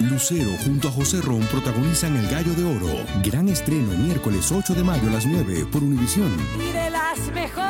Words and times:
Lucero 0.00 0.50
junto 0.64 0.88
a 0.88 0.90
José 0.90 1.20
Ron 1.20 1.42
protagonizan 1.42 2.16
El 2.16 2.26
Gallo 2.28 2.52
de 2.54 2.64
Oro. 2.64 3.04
Gran 3.22 3.48
estreno 3.48 3.92
miércoles 3.92 4.50
8 4.50 4.74
de 4.74 4.82
mayo 4.82 5.08
a 5.08 5.12
las 5.12 5.24
9 5.24 5.66
por 5.70 5.84
Univisión. 5.84 6.34
Y 6.58 6.72
de 6.72 6.90
las 6.90 7.18
mejores. 7.32 7.64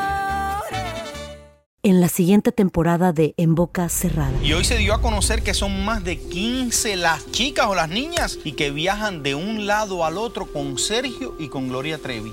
En 1.82 2.00
la 2.00 2.08
siguiente 2.08 2.50
temporada 2.50 3.12
de 3.12 3.34
En 3.36 3.54
Boca 3.54 3.90
Cerrada. 3.90 4.32
Y 4.42 4.54
hoy 4.54 4.64
se 4.64 4.78
dio 4.78 4.94
a 4.94 5.02
conocer 5.02 5.42
que 5.42 5.52
son 5.52 5.84
más 5.84 6.02
de 6.02 6.18
15 6.18 6.96
las 6.96 7.30
chicas 7.30 7.66
o 7.66 7.74
las 7.74 7.90
niñas 7.90 8.38
y 8.42 8.52
que 8.52 8.70
viajan 8.70 9.22
de 9.22 9.34
un 9.34 9.66
lado 9.66 10.02
al 10.06 10.16
otro 10.16 10.50
con 10.50 10.78
Sergio 10.78 11.36
y 11.38 11.48
con 11.48 11.68
Gloria 11.68 11.98
Trevi. 11.98 12.32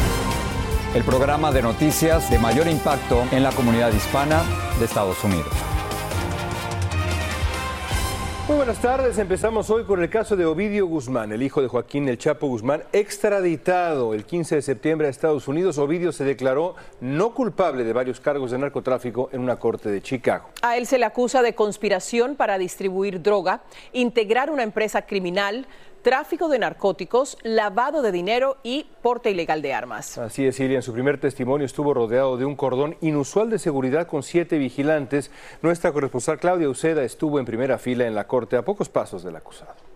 el 0.93 1.03
programa 1.03 1.53
de 1.53 1.61
noticias 1.61 2.29
de 2.29 2.37
mayor 2.37 2.67
impacto 2.67 3.23
en 3.31 3.43
la 3.43 3.51
comunidad 3.53 3.93
hispana 3.93 4.43
de 4.77 4.85
Estados 4.85 5.23
Unidos. 5.23 5.47
Muy 8.51 8.57
buenas 8.57 8.81
tardes. 8.81 9.17
Empezamos 9.17 9.69
hoy 9.69 9.85
con 9.85 10.03
el 10.03 10.09
caso 10.09 10.35
de 10.35 10.45
Ovidio 10.45 10.85
Guzmán, 10.85 11.31
el 11.31 11.41
hijo 11.41 11.61
de 11.61 11.69
Joaquín 11.69 12.09
El 12.09 12.17
Chapo 12.17 12.47
Guzmán, 12.47 12.83
extraditado 12.91 14.13
el 14.13 14.25
15 14.25 14.55
de 14.55 14.61
septiembre 14.61 15.07
a 15.07 15.09
Estados 15.09 15.47
Unidos. 15.47 15.77
Ovidio 15.77 16.11
se 16.11 16.25
declaró 16.25 16.75
no 16.99 17.33
culpable 17.33 17.85
de 17.85 17.93
varios 17.93 18.19
cargos 18.19 18.51
de 18.51 18.57
narcotráfico 18.57 19.29
en 19.31 19.39
una 19.39 19.55
corte 19.55 19.89
de 19.89 20.01
Chicago. 20.01 20.49
A 20.61 20.75
él 20.75 20.85
se 20.85 20.97
le 20.97 21.05
acusa 21.05 21.41
de 21.41 21.55
conspiración 21.55 22.35
para 22.35 22.57
distribuir 22.57 23.21
droga, 23.21 23.61
integrar 23.93 24.49
una 24.49 24.63
empresa 24.63 25.03
criminal, 25.03 25.65
tráfico 26.01 26.49
de 26.49 26.59
narcóticos, 26.59 27.37
lavado 27.43 28.01
de 28.01 28.11
dinero 28.11 28.57
y 28.63 28.85
porte 29.01 29.31
ilegal 29.31 29.61
de 29.61 29.73
armas. 29.73 30.17
Así 30.17 30.45
es, 30.45 30.55
Silvia. 30.55 30.77
En 30.77 30.83
su 30.83 30.93
primer 30.93 31.19
testimonio 31.19 31.65
estuvo 31.65 31.93
rodeado 31.93 32.37
de 32.37 32.45
un 32.45 32.55
cordón 32.55 32.97
inusual 33.01 33.49
de 33.49 33.59
seguridad 33.59 34.07
con 34.07 34.23
siete 34.23 34.57
vigilantes. 34.57 35.31
Nuestra 35.61 35.91
corresponsal 35.91 36.39
Claudia 36.39 36.69
Uceda 36.69 37.03
estuvo 37.03 37.39
en 37.39 37.45
primera 37.45 37.77
fila 37.77 38.05
en 38.07 38.15
la 38.15 38.27
corte 38.27 38.57
a 38.57 38.63
pocos 38.63 38.89
pasos 38.89 39.23
del 39.23 39.35
acusado. 39.35 39.90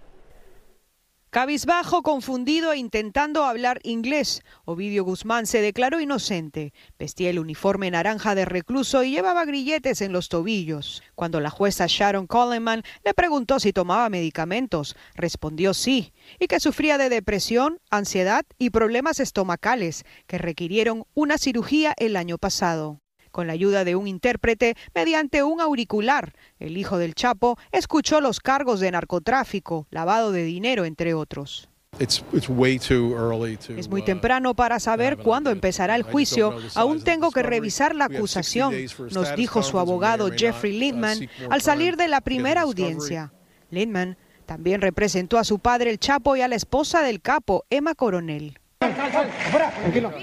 Cabizbajo, 1.35 2.01
confundido 2.01 2.71
e 2.71 2.77
intentando 2.77 3.43
hablar 3.43 3.81
inglés, 3.83 4.41
Ovidio 4.63 5.03
Guzmán 5.03 5.47
se 5.47 5.59
declaró 5.59 5.99
inocente. 5.99 6.71
Vestía 6.97 7.29
el 7.29 7.39
uniforme 7.39 7.91
naranja 7.91 8.35
de 8.35 8.45
recluso 8.45 9.03
y 9.03 9.11
llevaba 9.11 9.43
grilletes 9.43 9.99
en 9.99 10.13
los 10.13 10.29
tobillos. 10.29 11.03
Cuando 11.13 11.41
la 11.41 11.49
jueza 11.49 11.87
Sharon 11.89 12.25
Coleman 12.25 12.83
le 13.03 13.13
preguntó 13.13 13.59
si 13.59 13.73
tomaba 13.73 14.07
medicamentos, 14.07 14.95
respondió 15.13 15.73
sí, 15.73 16.13
y 16.39 16.47
que 16.47 16.61
sufría 16.61 16.97
de 16.97 17.09
depresión, 17.09 17.81
ansiedad 17.89 18.45
y 18.57 18.69
problemas 18.69 19.19
estomacales 19.19 20.05
que 20.27 20.37
requirieron 20.37 21.03
una 21.15 21.37
cirugía 21.37 21.93
el 21.97 22.15
año 22.15 22.37
pasado. 22.37 23.01
Con 23.35 23.47
la 23.47 23.53
ayuda 23.53 23.83
de 23.83 23.97
un 23.97 24.07
intérprete, 24.07 24.77
mediante 24.93 25.43
un 25.43 25.59
auricular, 25.59 26.31
el 26.57 26.77
hijo 26.77 26.97
del 26.97 27.15
Chapo 27.15 27.57
escuchó 27.73 28.21
los 28.21 28.39
cargos 28.39 28.79
de 28.79 28.89
narcotráfico, 28.89 29.87
lavado 29.91 30.31
de 30.31 30.45
dinero, 30.45 30.85
entre 30.85 31.13
otros. 31.13 31.67
Es 31.99 32.23
muy 33.89 34.01
uh, 34.01 34.05
temprano 34.05 34.55
para 34.55 34.79
saber 34.79 35.17
cuándo 35.17 35.49
empezará 35.49 35.97
el 35.97 36.03
juicio. 36.03 36.55
Aún 36.75 37.03
tengo 37.03 37.29
que 37.31 37.43
revisar 37.43 37.93
la 37.93 38.05
acusación, 38.05 38.73
nos 39.11 39.35
dijo 39.35 39.63
su 39.63 39.79
abogado 39.79 40.29
Jeffrey 40.31 40.79
Lindman 40.79 41.29
al 41.49 41.61
salir 41.61 41.97
de 41.97 42.07
la 42.07 42.21
primera 42.21 42.61
audiencia. 42.61 43.33
Lindman 43.69 44.17
también 44.45 44.79
representó 44.79 45.39
a 45.39 45.43
su 45.43 45.59
padre 45.59 45.89
el 45.89 45.99
Chapo 45.99 46.37
y 46.37 46.41
a 46.41 46.47
la 46.47 46.55
esposa 46.55 47.01
del 47.01 47.19
capo, 47.19 47.65
Emma 47.69 47.95
Coronel. 47.95 48.59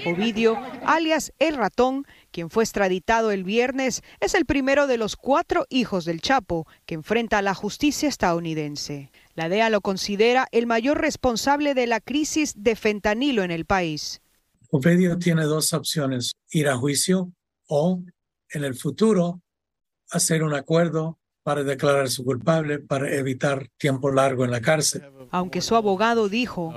Ovidio, 0.05 0.57
alias 0.85 1.33
El 1.39 1.55
Ratón, 1.55 2.05
quien 2.31 2.49
fue 2.49 2.63
extraditado 2.63 3.31
el 3.31 3.43
viernes, 3.43 4.03
es 4.19 4.33
el 4.33 4.45
primero 4.45 4.87
de 4.87 4.97
los 4.97 5.15
cuatro 5.15 5.65
hijos 5.69 6.05
del 6.05 6.21
Chapo 6.21 6.67
que 6.85 6.95
enfrenta 6.95 7.39
a 7.39 7.41
la 7.41 7.53
justicia 7.53 8.09
estadounidense. 8.09 9.11
La 9.35 9.49
DEA 9.49 9.69
lo 9.69 9.81
considera 9.81 10.47
el 10.51 10.67
mayor 10.67 11.01
responsable 11.01 11.73
de 11.73 11.87
la 11.87 11.99
crisis 11.99 12.53
de 12.55 12.75
fentanilo 12.75 13.43
en 13.43 13.51
el 13.51 13.65
país. 13.65 14.21
Ovidio 14.69 15.17
tiene 15.17 15.43
dos 15.43 15.73
opciones, 15.73 16.33
ir 16.51 16.67
a 16.67 16.77
juicio 16.77 17.31
o 17.67 18.03
en 18.49 18.63
el 18.63 18.75
futuro 18.75 19.41
hacer 20.09 20.43
un 20.43 20.53
acuerdo 20.53 21.19
para 21.43 21.63
declararse 21.63 22.23
culpable 22.23 22.79
para 22.79 23.13
evitar 23.13 23.67
tiempo 23.77 24.11
largo 24.11 24.45
en 24.45 24.51
la 24.51 24.61
cárcel. 24.61 25.03
Aunque 25.31 25.61
su 25.61 25.75
abogado 25.75 26.29
dijo 26.29 26.73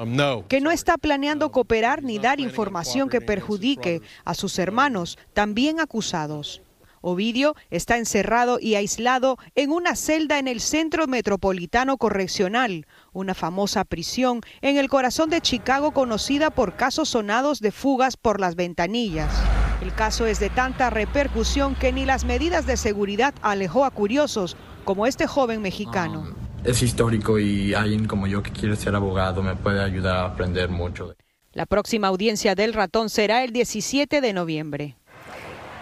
que 0.49 0.60
no 0.60 0.71
está 0.71 0.97
planeando 0.99 1.50
cooperar 1.53 2.03
ni 2.03 2.19
dar 2.19 2.41
información 2.41 3.09
que 3.09 3.21
perjudique 3.21 4.03
a 4.25 4.34
sus 4.34 4.59
hermanos, 4.59 5.19
también 5.32 5.81
acusados. 5.81 6.62
Ovidio 7.03 7.54
está 7.71 7.99
encerrado 7.99 8.59
y 8.60 8.75
aislado 8.75 9.38
en 9.54 9.71
una 9.71 9.94
celda 9.94 10.41
en 10.41 10.49
el 10.49 10.60
Centro 10.60 11.06
Metropolitano 11.06 11.98
Correccional, 11.98 12.87
una 13.12 13.34
famosa 13.34 13.84
prisión 13.84 14.41
en 14.60 14.77
el 14.77 14.88
corazón 14.88 15.31
de 15.31 15.41
Chicago 15.41 15.93
conocida 15.93 16.50
por 16.50 16.75
casos 16.75 17.10
sonados 17.10 17.60
de 17.60 17.71
fugas 17.71 18.16
por 18.16 18.41
las 18.41 18.56
ventanillas. 18.56 19.31
El 19.83 19.93
caso 19.93 20.27
es 20.27 20.41
de 20.41 20.49
tanta 20.49 20.89
repercusión 20.89 21.75
que 21.75 21.93
ni 21.93 22.07
las 22.07 22.25
medidas 22.25 22.67
de 22.67 22.79
seguridad 22.79 23.35
alejó 23.43 23.85
a 23.85 23.91
curiosos 23.91 24.57
como 24.85 25.07
este 25.07 25.27
joven 25.27 25.61
mexicano. 25.61 26.35
Es 26.65 26.83
histórico 26.83 27.39
y 27.39 27.75
alguien 27.75 28.07
como 28.07 28.27
yo 28.27 28.43
que 28.43 28.51
quiere 28.51 28.75
ser 28.77 28.95
abogado 28.95 29.43
me 29.43 29.55
puede 29.55 29.83
ayudar 29.85 30.17
a 30.17 30.25
aprender 30.25 30.71
mucho. 30.71 31.15
La 31.53 31.67
próxima 31.67 32.09
audiencia 32.09 32.55
del 32.55 32.73
ratón 32.73 33.11
será 33.11 33.45
el 33.45 33.53
17 33.53 34.21
de 34.21 34.33
noviembre. 34.33 34.97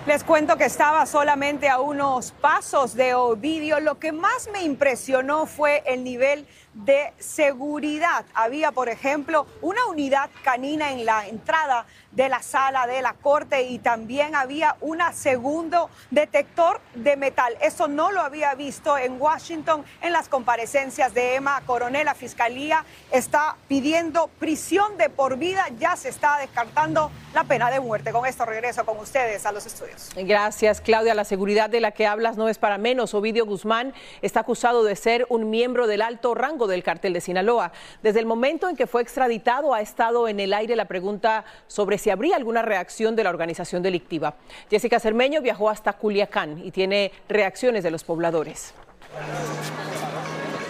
Les 0.06 0.22
cuento 0.22 0.58
que 0.58 0.66
estaba 0.66 1.06
solamente 1.06 1.70
a 1.70 1.80
unos 1.80 2.32
pasos 2.32 2.94
de 2.94 3.14
Ovidio. 3.14 3.80
Lo 3.80 3.98
que 3.98 4.12
más 4.12 4.50
me 4.52 4.62
impresionó 4.62 5.46
fue 5.46 5.82
el 5.86 6.04
nivel 6.04 6.46
de 6.74 7.14
seguridad. 7.18 8.26
Había, 8.34 8.70
por 8.70 8.90
ejemplo, 8.90 9.46
una 9.62 9.86
unidad 9.86 10.28
canina 10.42 10.92
en 10.92 11.06
la 11.06 11.26
entrada 11.26 11.86
de 12.14 12.28
la 12.28 12.42
sala 12.42 12.86
de 12.86 13.02
la 13.02 13.14
corte 13.14 13.62
y 13.64 13.78
también 13.78 14.34
había 14.34 14.76
un 14.80 15.00
segundo 15.12 15.90
detector 16.10 16.80
de 16.94 17.16
metal. 17.16 17.56
Eso 17.60 17.88
no 17.88 18.12
lo 18.12 18.20
había 18.20 18.54
visto 18.54 18.96
en 18.96 19.20
Washington 19.20 19.84
en 20.00 20.12
las 20.12 20.28
comparecencias 20.28 21.12
de 21.14 21.36
Emma 21.36 21.60
Coronel. 21.66 22.04
La 22.04 22.14
fiscalía 22.14 22.84
está 23.10 23.56
pidiendo 23.68 24.28
prisión 24.38 24.96
de 24.96 25.10
por 25.10 25.36
vida. 25.36 25.66
Ya 25.78 25.96
se 25.96 26.08
está 26.08 26.38
descartando 26.38 27.10
la 27.34 27.44
pena 27.44 27.70
de 27.70 27.80
muerte. 27.80 28.12
Con 28.12 28.26
esto 28.26 28.44
regreso 28.44 28.84
con 28.84 28.98
ustedes 28.98 29.44
a 29.46 29.52
los 29.52 29.66
estudios. 29.66 30.10
Gracias, 30.16 30.80
Claudia. 30.80 31.14
La 31.14 31.24
seguridad 31.24 31.68
de 31.68 31.80
la 31.80 31.90
que 31.90 32.06
hablas 32.06 32.36
no 32.36 32.48
es 32.48 32.58
para 32.58 32.78
menos. 32.78 33.14
Ovidio 33.14 33.46
Guzmán 33.46 33.92
está 34.22 34.40
acusado 34.40 34.84
de 34.84 34.94
ser 34.96 35.26
un 35.28 35.50
miembro 35.50 35.86
del 35.86 36.02
alto 36.02 36.34
rango 36.34 36.66
del 36.66 36.82
cartel 36.82 37.12
de 37.12 37.20
Sinaloa. 37.20 37.72
Desde 38.02 38.20
el 38.20 38.26
momento 38.26 38.68
en 38.68 38.76
que 38.76 38.86
fue 38.86 39.02
extraditado 39.02 39.74
ha 39.74 39.80
estado 39.80 40.28
en 40.28 40.38
el 40.40 40.52
aire 40.54 40.76
la 40.76 40.84
pregunta 40.84 41.44
sobre 41.66 41.98
si 42.04 42.10
habría 42.10 42.36
alguna 42.36 42.60
reacción 42.60 43.16
de 43.16 43.24
la 43.24 43.30
organización 43.30 43.82
delictiva. 43.82 44.34
Jessica 44.70 45.00
Cermeño 45.00 45.40
viajó 45.40 45.70
hasta 45.70 45.94
Culiacán 45.94 46.60
y 46.62 46.70
tiene 46.70 47.10
reacciones 47.30 47.82
de 47.82 47.90
los 47.90 48.04
pobladores. 48.04 48.74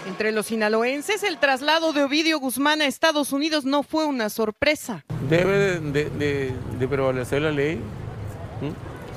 Entre 0.07 0.31
los 0.31 0.47
sinaloenses, 0.47 1.25
el 1.25 1.39
traslado 1.39 1.93
de 1.93 2.05
Ovidio 2.05 2.39
Guzmán 2.39 2.83
a 2.83 2.87
Estados 2.87 3.33
Unidos 3.33 3.65
no 3.65 3.83
fue 3.83 4.07
una 4.07 4.29
sorpresa. 4.29 5.05
Debe 5.29 5.81
de, 5.81 6.89
prevalecer 6.89 7.43
la 7.43 7.51
ley. 7.51 7.81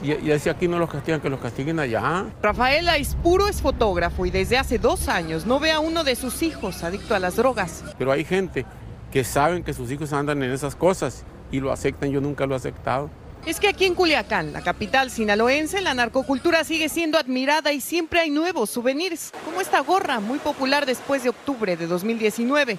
Y, 0.02 0.14
y, 0.14 0.32
así 0.32 0.50
aquí 0.50 0.68
no 0.68 0.80
los 0.80 0.90
castigan, 0.90 1.22
que 1.22 1.30
los 1.30 1.40
castiguen 1.40 1.80
allá. 1.80 2.26
Rafael 2.42 2.90
Aispuro 2.90 3.48
es 3.48 3.62
fotógrafo 3.62 4.26
y 4.26 4.32
desde 4.32 4.58
hace 4.58 4.80
dos 4.80 5.08
años 5.08 5.46
no 5.46 5.60
ve 5.60 5.72
a 5.72 5.80
uno 5.80 6.04
de 6.04 6.16
sus 6.16 6.42
hijos 6.42 6.84
adicto 6.84 7.14
a 7.14 7.20
las 7.20 7.36
drogas. 7.36 7.84
Pero 8.00 8.12
hay 8.12 8.26
gente 8.26 8.66
que 9.12 9.24
saben 9.24 9.64
que 9.64 9.74
sus 9.74 9.92
hijos 9.92 10.14
andan 10.14 10.42
en 10.42 10.52
esas 10.52 10.76
cosas 10.76 11.24
y 11.52 11.60
lo 11.60 11.72
aceptan, 11.72 12.12
yo 12.12 12.22
nunca 12.22 12.46
lo 12.46 12.54
he 12.54 12.58
aceptado. 12.58 13.10
Es 13.46 13.62
que 13.62 13.70
aquí 13.70 13.86
en 13.86 13.96
Culiacán, 13.96 14.52
la 14.52 14.62
capital 14.62 15.10
sinaloense, 15.10 15.80
la 15.80 15.94
narcocultura 15.94 16.66
sigue 16.66 16.90
siendo 16.90 17.18
admirada 17.18 17.72
y 17.72 17.80
siempre 17.80 18.20
hay 18.20 18.30
nuevos 18.30 18.70
souvenirs, 18.70 19.32
como 19.46 19.62
esta 19.62 19.80
gorra 19.80 20.20
muy 20.20 20.40
popular 20.40 20.86
después 20.86 21.24
de 21.24 21.30
octubre 21.30 21.78
de 21.78 21.88
2019, 21.88 22.78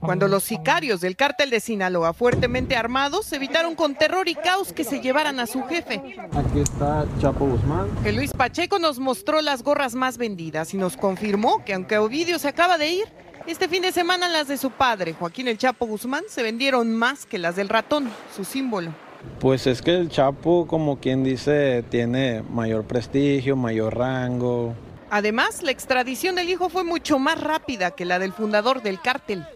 cuando 0.00 0.28
los 0.28 0.44
sicarios 0.44 1.00
del 1.00 1.16
cártel 1.16 1.50
de 1.50 1.58
Sinaloa, 1.58 2.12
fuertemente 2.12 2.76
armados, 2.76 3.32
evitaron 3.32 3.74
con 3.74 3.96
terror 3.96 4.28
y 4.28 4.36
caos 4.36 4.72
que 4.72 4.84
se 4.84 5.00
llevaran 5.00 5.40
a 5.40 5.46
su 5.46 5.64
jefe. 5.64 6.00
Aquí 6.32 6.60
está 6.60 7.04
Chapo 7.20 7.46
Guzmán. 7.46 7.88
Que 8.04 8.12
Luis 8.12 8.32
Pacheco 8.32 8.78
nos 8.78 9.00
mostró 9.00 9.40
las 9.40 9.64
gorras 9.64 9.96
más 9.96 10.16
vendidas 10.16 10.72
y 10.72 10.76
nos 10.76 10.96
confirmó 10.96 11.64
que 11.64 11.74
aunque 11.74 11.98
Ovidio 11.98 12.38
se 12.38 12.46
acaba 12.46 12.78
de 12.78 12.90
ir, 12.90 13.06
Este 13.48 13.66
fin 13.66 13.80
de 13.80 13.92
semana 13.92 14.28
las 14.28 14.46
de 14.46 14.58
su 14.58 14.70
padre, 14.70 15.14
Joaquín 15.14 15.48
El 15.48 15.56
Chapo 15.56 15.86
Guzmán, 15.86 16.22
se 16.28 16.42
vendieron 16.42 16.92
más 16.92 17.24
que 17.24 17.38
las 17.38 17.56
del 17.56 17.70
ratón, 17.70 18.10
su 18.36 18.44
símbolo. 18.44 18.92
Pues 19.40 19.66
es 19.66 19.80
que 19.80 19.96
el 19.96 20.10
Chapo, 20.10 20.66
como 20.66 20.98
quien 21.00 21.24
dice, 21.24 21.82
tiene 21.88 22.42
mayor 22.42 22.84
prestigio, 22.84 23.56
mayor 23.56 23.96
rango. 23.96 24.74
Además, 25.08 25.62
la 25.62 25.70
extradición 25.70 26.34
del 26.34 26.50
hijo 26.50 26.68
fue 26.68 26.84
mucho 26.84 27.18
más 27.18 27.40
rápida 27.40 27.92
que 27.92 28.04
la 28.04 28.18
del 28.18 28.34
fundador 28.34 28.82
del 28.82 29.00
cártel. 29.00 29.46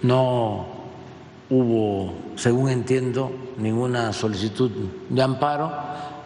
No 0.00 0.64
hubo, 1.50 2.14
según 2.36 2.70
entiendo, 2.70 3.30
ninguna 3.58 4.14
solicitud 4.14 4.70
de 5.10 5.22
amparo 5.22 5.70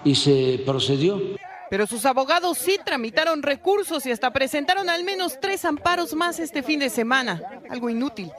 y 0.05 0.15
se 0.15 0.63
procedió. 0.65 1.21
Pero 1.71 1.87
sus 1.87 2.07
abogados 2.07 2.59
sí 2.59 2.79
tramitaron 2.85 3.43
recursos 3.43 4.07
y 4.07 4.11
hasta 4.11 4.33
presentaron 4.33 4.89
al 4.89 5.05
menos 5.05 5.39
tres 5.41 5.65
amparos 5.65 6.15
más 6.15 6.39
este 6.39 6.63
fin 6.63 6.81
de 6.81 6.89
semana, 6.89 7.43
algo 7.69 7.91
inútil. 7.91 8.31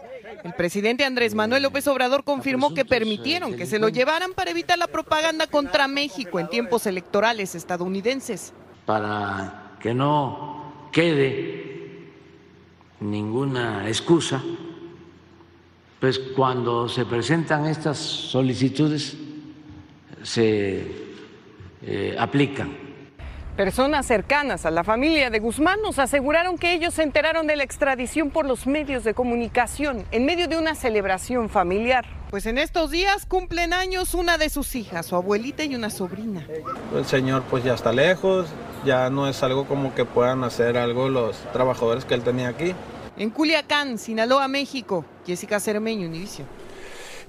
El 0.44 0.54
presidente 0.54 1.06
Andrés 1.06 1.36
Manuel 1.36 1.64
López 1.64 1.88
Obrador 1.88 2.24
confirmó 2.24 2.74
que 2.74 2.86
permitieron 2.86 3.56
que 3.56 3.66
se 3.66 3.78
lo 3.78 3.90
llevaran 3.90 4.34
para 4.34 4.52
evitar 4.52 4.78
la 4.78 4.88
propaganda 4.88 5.48
contra 5.48 5.88
México 5.88 6.40
en 6.40 6.50
tiempos 6.50 6.88
electorales 6.88 7.56
estadounidenses. 7.56 8.54
Para 8.86 9.76
que 9.80 9.94
no 9.94 10.90
quede 10.92 12.10
ninguna 13.02 13.88
excusa, 13.88 14.42
pues 16.00 16.18
cuando 16.20 16.88
se 16.88 17.06
presentan 17.06 17.66
estas 17.66 17.98
solicitudes 17.98 19.18
se 20.24 20.86
eh, 21.82 22.16
aplican 22.18 22.89
Personas 23.56 24.06
cercanas 24.06 24.66
a 24.66 24.72
la 24.72 24.84
familia 24.84 25.30
de 25.30 25.40
Guzmán 25.40 25.82
nos 25.82 26.00
aseguraron 26.00 26.58
que 26.58 26.74
ellos 26.74 26.94
se 26.94 27.04
enteraron 27.04 27.46
de 27.46 27.58
la 27.58 27.64
extradición 27.64 28.30
por 28.30 28.46
los 28.46 28.68
medios 28.68 29.04
de 29.04 29.14
comunicación 29.14 30.06
en 30.12 30.26
medio 30.26 30.48
de 30.48 30.58
una 30.58 30.76
celebración 30.76 31.50
familiar. 31.50 32.06
Pues 32.30 32.46
en 32.46 32.58
estos 32.58 32.92
días 32.92 33.26
cumplen 33.26 33.74
años 33.74 34.14
una 34.14 34.38
de 34.38 34.50
sus 34.50 34.76
hijas, 34.76 35.08
su 35.08 35.16
abuelita 35.16 35.64
y 35.64 35.76
una 35.76 35.90
sobrina. 35.90 36.48
El 36.96 37.06
señor 37.06 37.44
pues 37.50 37.64
ya 37.64 37.74
está 37.74 37.92
lejos, 37.92 38.48
ya 38.86 39.10
no 39.10 39.28
es 39.28 39.44
algo 39.44 39.66
como 39.66 39.94
que 39.94 40.06
puedan 40.06 40.44
hacer 40.44 40.78
algo 40.78 41.10
los 41.10 41.38
trabajadores 41.52 42.06
que 42.06 42.14
él 42.14 42.24
tenía 42.24 42.50
aquí. 42.50 42.74
En 43.18 43.30
Culiacán, 43.30 43.98
Sinaloa, 43.98 44.48
México, 44.48 45.04
Jessica 45.26 45.60
Cermeño, 45.60 46.08
Univision. 46.08 46.48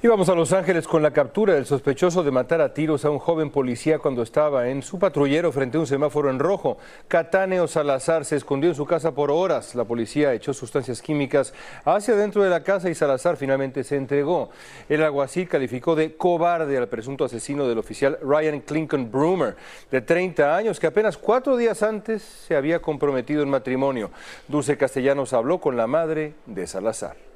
Y 0.02 0.06
vamos 0.06 0.30
a 0.30 0.34
Los 0.34 0.54
Ángeles 0.54 0.88
con 0.88 1.02
la 1.02 1.10
captura 1.10 1.52
del 1.52 1.66
sospechoso 1.66 2.22
de 2.22 2.30
matar 2.30 2.62
a 2.62 2.72
tiros 2.72 3.04
a 3.04 3.10
un 3.10 3.18
joven 3.18 3.50
policía 3.50 3.98
cuando 3.98 4.22
estaba 4.22 4.70
en 4.70 4.80
su 4.80 4.98
patrullero 4.98 5.52
frente 5.52 5.76
a 5.76 5.80
un 5.80 5.86
semáforo 5.86 6.30
en 6.30 6.38
rojo. 6.38 6.78
Cataneo 7.06 7.68
Salazar 7.68 8.24
se 8.24 8.36
escondió 8.36 8.70
en 8.70 8.76
su 8.76 8.86
casa 8.86 9.12
por 9.12 9.30
horas. 9.30 9.74
La 9.74 9.84
policía 9.84 10.32
echó 10.32 10.54
sustancias 10.54 11.02
químicas 11.02 11.52
hacia 11.84 12.16
dentro 12.16 12.42
de 12.42 12.48
la 12.48 12.62
casa 12.62 12.88
y 12.88 12.94
Salazar 12.94 13.36
finalmente 13.36 13.84
se 13.84 13.96
entregó. 13.96 14.48
El 14.88 15.02
alguacil 15.02 15.46
calificó 15.46 15.94
de 15.94 16.16
cobarde 16.16 16.78
al 16.78 16.88
presunto 16.88 17.26
asesino 17.26 17.68
del 17.68 17.76
oficial 17.76 18.18
Ryan 18.22 18.60
Clinton 18.60 19.12
Broomer, 19.12 19.56
de 19.90 20.00
30 20.00 20.56
años, 20.56 20.80
que 20.80 20.86
apenas 20.86 21.18
cuatro 21.18 21.58
días 21.58 21.82
antes 21.82 22.22
se 22.22 22.56
había 22.56 22.80
comprometido 22.80 23.42
en 23.42 23.50
matrimonio. 23.50 24.10
Dulce 24.48 24.78
Castellanos 24.78 25.34
habló 25.34 25.60
con 25.60 25.76
la 25.76 25.86
madre 25.86 26.32
de 26.46 26.66
Salazar. 26.66 27.29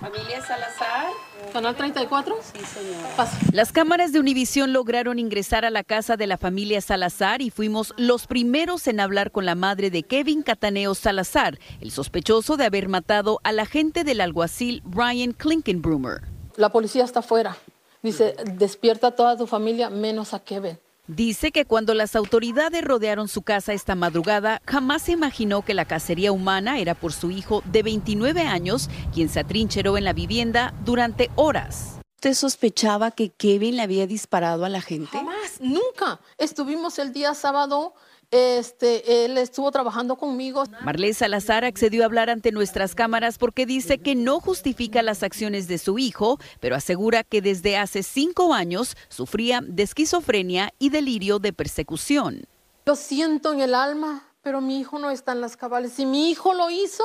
Familia 0.00 0.40
Salazar. 0.44 1.06
Canal 1.52 1.74
34. 1.74 2.36
Sí, 2.40 2.60
señor. 2.64 3.28
Las 3.52 3.72
cámaras 3.72 4.12
de 4.12 4.20
Univisión 4.20 4.72
lograron 4.72 5.18
ingresar 5.18 5.64
a 5.64 5.70
la 5.70 5.82
casa 5.82 6.16
de 6.16 6.26
la 6.26 6.36
familia 6.36 6.80
Salazar 6.80 7.42
y 7.42 7.50
fuimos 7.50 7.94
los 7.96 8.26
primeros 8.26 8.86
en 8.86 9.00
hablar 9.00 9.30
con 9.30 9.44
la 9.44 9.54
madre 9.54 9.90
de 9.90 10.02
Kevin 10.02 10.42
Cataneo 10.42 10.94
Salazar, 10.94 11.58
el 11.80 11.90
sospechoso 11.90 12.56
de 12.56 12.66
haber 12.66 12.88
matado 12.88 13.40
al 13.44 13.58
agente 13.58 14.04
del 14.04 14.20
alguacil 14.20 14.82
Ryan 14.90 15.32
Klinkenbrummer. 15.32 16.22
La 16.56 16.70
policía 16.70 17.04
está 17.04 17.20
afuera. 17.20 17.56
Dice, 18.02 18.36
despierta 18.54 19.08
a 19.08 19.10
toda 19.12 19.36
tu 19.36 19.46
familia 19.46 19.90
menos 19.90 20.34
a 20.34 20.40
Kevin. 20.40 20.78
Dice 21.08 21.52
que 21.52 21.64
cuando 21.64 21.94
las 21.94 22.14
autoridades 22.14 22.84
rodearon 22.84 23.28
su 23.28 23.40
casa 23.40 23.72
esta 23.72 23.94
madrugada, 23.94 24.60
jamás 24.66 25.00
se 25.00 25.12
imaginó 25.12 25.62
que 25.62 25.72
la 25.72 25.86
cacería 25.86 26.32
humana 26.32 26.78
era 26.80 26.94
por 26.94 27.14
su 27.14 27.30
hijo 27.30 27.62
de 27.64 27.82
29 27.82 28.42
años, 28.42 28.90
quien 29.14 29.30
se 29.30 29.40
atrincheró 29.40 29.96
en 29.96 30.04
la 30.04 30.12
vivienda 30.12 30.74
durante 30.84 31.30
horas. 31.34 31.98
¿Usted 32.16 32.34
sospechaba 32.34 33.10
que 33.10 33.30
Kevin 33.30 33.76
le 33.76 33.82
había 33.82 34.06
disparado 34.06 34.66
a 34.66 34.68
la 34.68 34.82
gente? 34.82 35.16
Jamás, 35.16 35.60
nunca. 35.60 36.20
Estuvimos 36.36 36.98
el 36.98 37.14
día 37.14 37.32
sábado 37.32 37.94
este, 38.30 39.24
él 39.24 39.38
estuvo 39.38 39.70
trabajando 39.70 40.16
conmigo. 40.16 40.64
Marlene 40.82 41.14
Salazar 41.14 41.64
accedió 41.64 42.02
a 42.02 42.06
hablar 42.06 42.28
ante 42.28 42.52
nuestras 42.52 42.94
cámaras 42.94 43.38
porque 43.38 43.64
dice 43.64 43.98
que 43.98 44.14
no 44.14 44.40
justifica 44.40 45.02
las 45.02 45.22
acciones 45.22 45.66
de 45.66 45.78
su 45.78 45.98
hijo, 45.98 46.38
pero 46.60 46.76
asegura 46.76 47.24
que 47.24 47.40
desde 47.40 47.76
hace 47.76 48.02
cinco 48.02 48.52
años 48.52 48.96
sufría 49.08 49.60
de 49.62 49.82
esquizofrenia 49.82 50.74
y 50.78 50.90
delirio 50.90 51.38
de 51.38 51.52
persecución. 51.52 52.44
Lo 52.84 52.96
siento 52.96 53.52
en 53.52 53.60
el 53.60 53.74
alma, 53.74 54.28
pero 54.42 54.60
mi 54.60 54.78
hijo 54.78 54.98
no 54.98 55.10
está 55.10 55.32
en 55.32 55.40
las 55.40 55.56
cabales. 55.56 55.92
Si 55.92 56.04
mi 56.04 56.30
hijo 56.30 56.52
lo 56.54 56.70
hizo, 56.70 57.04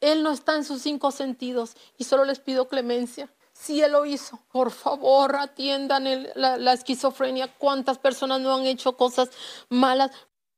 él 0.00 0.22
no 0.22 0.30
está 0.30 0.56
en 0.56 0.64
sus 0.64 0.82
cinco 0.82 1.10
sentidos 1.10 1.74
y 1.96 2.04
solo 2.04 2.24
les 2.24 2.38
pido 2.38 2.68
clemencia. 2.68 3.30
Si 3.54 3.80
él 3.80 3.92
lo 3.92 4.04
hizo, 4.04 4.40
por 4.50 4.72
favor 4.72 5.36
atiendan 5.36 6.04
la, 6.34 6.58
la 6.58 6.72
esquizofrenia. 6.72 7.48
¿Cuántas 7.56 7.98
personas 7.98 8.40
no 8.40 8.54
han 8.54 8.66
hecho 8.66 8.96
cosas 8.96 9.30
malas? 9.68 10.10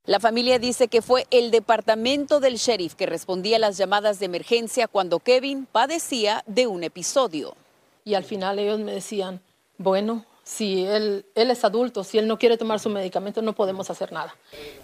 La 0.07 0.21
familia 0.21 0.57
dice 0.57 0.87
que 0.87 1.01
fue 1.01 1.27
el 1.31 1.51
departamento 1.51 2.39
del 2.39 2.55
sheriff 2.55 2.95
que 2.95 3.05
respondía 3.05 3.57
a 3.57 3.59
las 3.59 3.77
llamadas 3.77 4.19
de 4.19 4.27
emergencia 4.27 4.87
cuando 4.87 5.19
Kevin 5.19 5.67
padecía 5.69 6.45
de 6.47 6.65
un 6.65 6.85
episodio. 6.85 7.57
Y 8.05 8.13
al 8.13 8.23
final 8.23 8.57
ellos 8.57 8.79
me 8.79 8.93
decían, 8.93 9.41
bueno, 9.77 10.25
si 10.45 10.85
él, 10.85 11.25
él 11.35 11.51
es 11.51 11.65
adulto, 11.65 12.05
si 12.05 12.17
él 12.19 12.25
no 12.25 12.39
quiere 12.39 12.57
tomar 12.57 12.79
su 12.79 12.89
medicamento, 12.89 13.41
no 13.41 13.51
podemos 13.51 13.89
hacer 13.89 14.13
nada. 14.13 14.33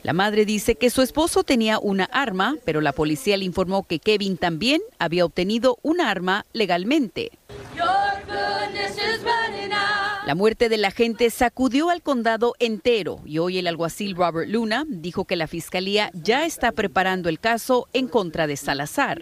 La 0.02 0.12
madre 0.12 0.44
dice 0.44 0.76
que 0.76 0.90
su 0.90 1.02
esposo 1.02 1.46
tenía 1.46 1.80
una 1.80 2.04
arma, 2.04 2.58
pero 2.66 2.82
la 2.82 2.92
policía 2.92 3.38
le 3.38 3.46
informó 3.46 3.84
que 3.84 4.00
Kevin 4.00 4.36
también 4.36 4.82
había 5.00 5.24
obtenido 5.24 5.78
una 5.84 6.12
arma 6.12 6.46
legalmente. 6.52 7.32
La 10.26 10.36
muerte 10.36 10.70
del 10.70 10.86
agente 10.86 11.30
sacudió 11.30 11.90
al 11.90 12.02
condado 12.02 12.56
entero 12.60 13.20
y 13.26 13.40
hoy 13.40 13.58
el 13.58 13.68
alguacil 13.68 14.16
Robert 14.16 14.50
Luna 14.50 14.86
dijo 14.88 15.26
que 15.26 15.36
la 15.36 15.48
fiscalía 15.48 16.12
ya 16.14 16.46
está 16.46 16.72
preparando 16.72 17.28
el 17.28 17.42
caso 17.42 17.90
en 17.92 18.08
contra 18.08 18.48
de 18.48 18.56
Salazar. 18.56 19.22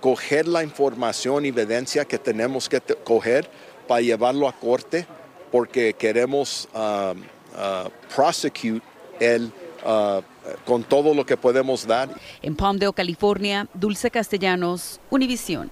Coger 0.00 0.48
la 0.48 0.64
información 0.64 1.44
y 1.44 1.48
evidencia 1.48 2.04
que 2.04 2.18
tenemos 2.18 2.68
que 2.68 2.80
coger 2.80 3.48
para 3.86 4.00
llevarlo 4.00 4.48
a 4.48 4.52
corte 4.52 5.06
porque 5.52 5.94
queremos 5.94 6.68
uh, 6.74 7.12
uh, 7.12 7.88
prosecute 8.12 8.82
él 9.20 9.52
uh, 9.86 10.22
con 10.64 10.82
todo 10.82 11.14
lo 11.14 11.24
que 11.24 11.36
podemos 11.36 11.86
dar. 11.86 12.08
En 12.42 12.56
Palmdale, 12.56 12.92
California, 12.92 13.68
Dulce 13.74 14.10
Castellanos, 14.10 14.98
Univisión. 15.08 15.70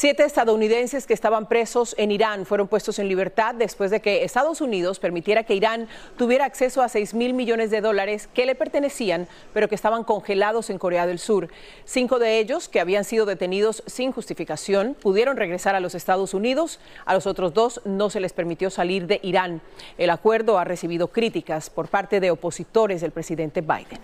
Siete 0.00 0.22
estadounidenses 0.22 1.08
que 1.08 1.12
estaban 1.12 1.48
presos 1.48 1.96
en 1.98 2.12
Irán 2.12 2.46
fueron 2.46 2.68
puestos 2.68 3.00
en 3.00 3.08
libertad 3.08 3.56
después 3.56 3.90
de 3.90 3.98
que 3.98 4.22
Estados 4.22 4.60
Unidos 4.60 5.00
permitiera 5.00 5.42
que 5.42 5.56
Irán 5.56 5.88
tuviera 6.16 6.44
acceso 6.44 6.82
a 6.82 6.88
6 6.88 7.14
mil 7.14 7.34
millones 7.34 7.72
de 7.72 7.80
dólares 7.80 8.28
que 8.32 8.46
le 8.46 8.54
pertenecían, 8.54 9.26
pero 9.52 9.68
que 9.68 9.74
estaban 9.74 10.04
congelados 10.04 10.70
en 10.70 10.78
Corea 10.78 11.04
del 11.08 11.18
Sur. 11.18 11.48
Cinco 11.84 12.20
de 12.20 12.38
ellos, 12.38 12.68
que 12.68 12.78
habían 12.78 13.02
sido 13.02 13.26
detenidos 13.26 13.82
sin 13.86 14.12
justificación, 14.12 14.94
pudieron 14.94 15.36
regresar 15.36 15.74
a 15.74 15.80
los 15.80 15.96
Estados 15.96 16.32
Unidos. 16.32 16.78
A 17.04 17.14
los 17.14 17.26
otros 17.26 17.52
dos 17.52 17.80
no 17.84 18.08
se 18.08 18.20
les 18.20 18.32
permitió 18.32 18.70
salir 18.70 19.08
de 19.08 19.18
Irán. 19.24 19.60
El 19.98 20.10
acuerdo 20.10 20.60
ha 20.60 20.64
recibido 20.64 21.08
críticas 21.08 21.70
por 21.70 21.88
parte 21.88 22.20
de 22.20 22.30
opositores 22.30 23.00
del 23.00 23.10
presidente 23.10 23.62
Biden. 23.62 23.98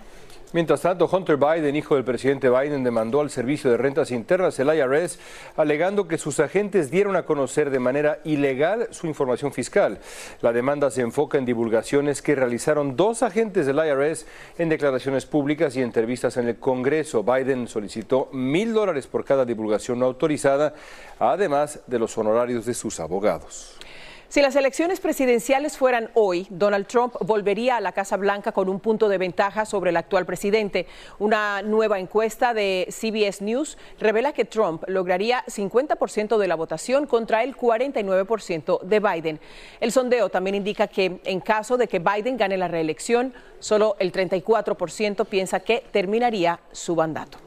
Mientras 0.55 0.79
tanto, 0.79 1.09
Hunter 1.11 1.35
Biden, 1.35 1.75
hijo 1.75 1.95
del 1.95 2.05
presidente 2.05 2.49
Biden, 2.49 2.81
demandó 2.81 3.19
al 3.19 3.29
Servicio 3.29 3.69
de 3.69 3.75
Rentas 3.75 4.09
Internas, 4.09 4.57
el 4.57 4.73
IRS, 4.73 5.19
alegando 5.57 6.07
que 6.07 6.17
sus 6.17 6.39
agentes 6.39 6.89
dieron 6.89 7.17
a 7.17 7.25
conocer 7.25 7.69
de 7.69 7.79
manera 7.79 8.19
ilegal 8.23 8.87
su 8.91 9.07
información 9.07 9.51
fiscal. 9.51 9.99
La 10.39 10.53
demanda 10.53 10.89
se 10.91 11.01
enfoca 11.01 11.37
en 11.37 11.43
divulgaciones 11.43 12.21
que 12.21 12.35
realizaron 12.35 12.95
dos 12.95 13.21
agentes 13.21 13.65
del 13.65 13.85
IRS 13.85 14.27
en 14.57 14.69
declaraciones 14.69 15.25
públicas 15.25 15.75
y 15.75 15.81
entrevistas 15.81 16.37
en 16.37 16.47
el 16.47 16.55
Congreso. 16.55 17.21
Biden 17.21 17.67
solicitó 17.67 18.29
mil 18.31 18.73
dólares 18.73 19.07
por 19.07 19.25
cada 19.25 19.43
divulgación 19.43 19.99
no 19.99 20.05
autorizada, 20.05 20.73
además 21.19 21.81
de 21.85 21.99
los 21.99 22.17
honorarios 22.17 22.65
de 22.65 22.75
sus 22.75 23.01
abogados. 23.01 23.77
Si 24.27 24.41
las 24.41 24.55
elecciones 24.55 24.99
presidenciales 24.99 25.77
fueran 25.77 26.09
hoy, 26.15 26.47
Donald 26.49 26.87
Trump 26.87 27.15
volvería 27.21 27.77
a 27.77 27.81
la 27.81 27.91
Casa 27.91 28.17
Blanca 28.17 28.51
con 28.51 28.69
un 28.69 28.79
punto 28.79 29.07
de 29.07 29.19
ventaja 29.19 29.65
sobre 29.65 29.91
el 29.91 29.97
actual 29.97 30.25
presidente. 30.25 30.87
Una 31.19 31.61
nueva 31.61 31.99
encuesta 31.99 32.53
de 32.53 32.87
CBS 32.89 33.43
News 33.43 33.77
revela 33.99 34.33
que 34.33 34.43
Trump 34.43 34.83
lograría 34.87 35.45
50% 35.45 36.37
de 36.37 36.47
la 36.47 36.55
votación 36.55 37.05
contra 37.05 37.43
el 37.43 37.55
49% 37.55 38.81
de 38.81 38.99
Biden. 38.99 39.39
El 39.79 39.91
sondeo 39.91 40.29
también 40.29 40.55
indica 40.55 40.87
que 40.87 41.21
en 41.23 41.39
caso 41.39 41.77
de 41.77 41.87
que 41.87 41.99
Biden 41.99 42.35
gane 42.35 42.57
la 42.57 42.67
reelección, 42.67 43.33
solo 43.59 43.95
el 43.99 44.11
34% 44.11 45.25
piensa 45.27 45.59
que 45.59 45.83
terminaría 45.91 46.59
su 46.71 46.95
mandato. 46.95 47.44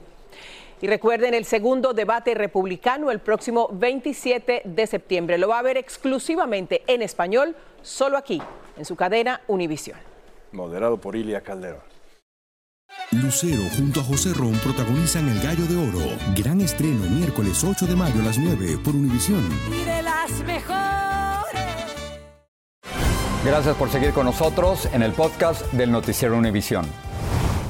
Y 0.80 0.86
recuerden 0.86 1.34
el 1.34 1.44
segundo 1.44 1.92
debate 1.92 2.34
republicano 2.34 3.10
el 3.10 3.18
próximo 3.18 3.68
27 3.72 4.62
de 4.64 4.86
septiembre. 4.86 5.38
Lo 5.38 5.48
va 5.48 5.58
a 5.58 5.62
ver 5.62 5.76
exclusivamente 5.76 6.82
en 6.86 7.02
español, 7.02 7.56
solo 7.82 8.16
aquí, 8.16 8.40
en 8.76 8.84
su 8.84 8.94
cadena 8.94 9.40
Univisión. 9.48 9.98
Moderado 10.52 10.98
por 10.98 11.16
Ilia 11.16 11.40
Calderón. 11.40 11.80
Lucero 13.10 13.62
junto 13.76 14.00
a 14.00 14.02
José 14.04 14.32
Ron 14.34 14.52
protagonizan 14.58 15.28
El 15.28 15.40
Gallo 15.40 15.64
de 15.66 15.76
Oro. 15.76 16.06
Gran 16.36 16.60
estreno 16.60 17.04
miércoles 17.10 17.64
8 17.64 17.86
de 17.86 17.96
mayo 17.96 18.20
a 18.20 18.24
las 18.24 18.38
9 18.38 18.78
por 18.84 18.94
Univisión. 18.94 19.46
Y 19.72 19.84
de 19.84 20.02
las 20.02 20.30
mejores. 20.44 20.78
Gracias 23.44 23.76
por 23.76 23.88
seguir 23.88 24.12
con 24.12 24.26
nosotros 24.26 24.86
en 24.92 25.02
el 25.02 25.12
podcast 25.12 25.72
del 25.72 25.90
Noticiero 25.90 26.36
Univisión. 26.36 26.84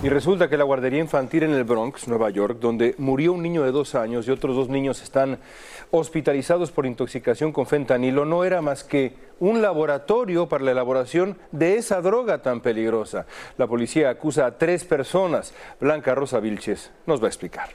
Y 0.00 0.08
resulta 0.08 0.48
que 0.48 0.56
la 0.56 0.62
guardería 0.62 1.00
infantil 1.00 1.42
en 1.42 1.50
el 1.50 1.64
Bronx, 1.64 2.06
Nueva 2.06 2.30
York, 2.30 2.58
donde 2.60 2.94
murió 2.98 3.32
un 3.32 3.42
niño 3.42 3.64
de 3.64 3.72
dos 3.72 3.96
años 3.96 4.28
y 4.28 4.30
otros 4.30 4.54
dos 4.54 4.68
niños 4.68 5.02
están 5.02 5.40
hospitalizados 5.90 6.70
por 6.70 6.86
intoxicación 6.86 7.50
con 7.50 7.66
fentanilo, 7.66 8.24
no 8.24 8.44
era 8.44 8.62
más 8.62 8.84
que 8.84 9.16
un 9.40 9.60
laboratorio 9.60 10.48
para 10.48 10.62
la 10.62 10.70
elaboración 10.70 11.36
de 11.50 11.78
esa 11.78 12.00
droga 12.00 12.42
tan 12.42 12.60
peligrosa. 12.60 13.26
La 13.56 13.66
policía 13.66 14.10
acusa 14.10 14.46
a 14.46 14.56
tres 14.56 14.84
personas. 14.84 15.52
Blanca 15.80 16.14
Rosa 16.14 16.38
Vilches 16.38 16.92
nos 17.06 17.20
va 17.20 17.24
a 17.24 17.30
explicar. 17.30 17.70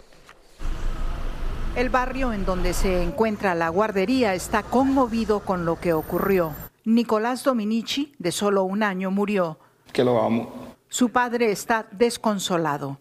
El 1.76 1.90
barrio 1.90 2.32
en 2.32 2.46
donde 2.46 2.74
se 2.74 3.04
encuentra 3.04 3.54
la 3.54 3.68
guardería 3.68 4.34
está 4.34 4.64
conmovido 4.64 5.42
con 5.42 5.66
lo 5.66 5.78
que 5.78 5.92
ocurrió. 5.92 6.54
Nicolás 6.86 7.44
Dominici, 7.44 8.14
de 8.18 8.32
solo 8.32 8.64
un 8.64 8.82
año, 8.82 9.12
murió. 9.12 9.58
Que 9.92 10.06
lo 10.06 10.22
amo. 10.22 10.73
Su 10.94 11.10
padre 11.10 11.52
está 11.52 11.88
desconsolado. 11.90 13.00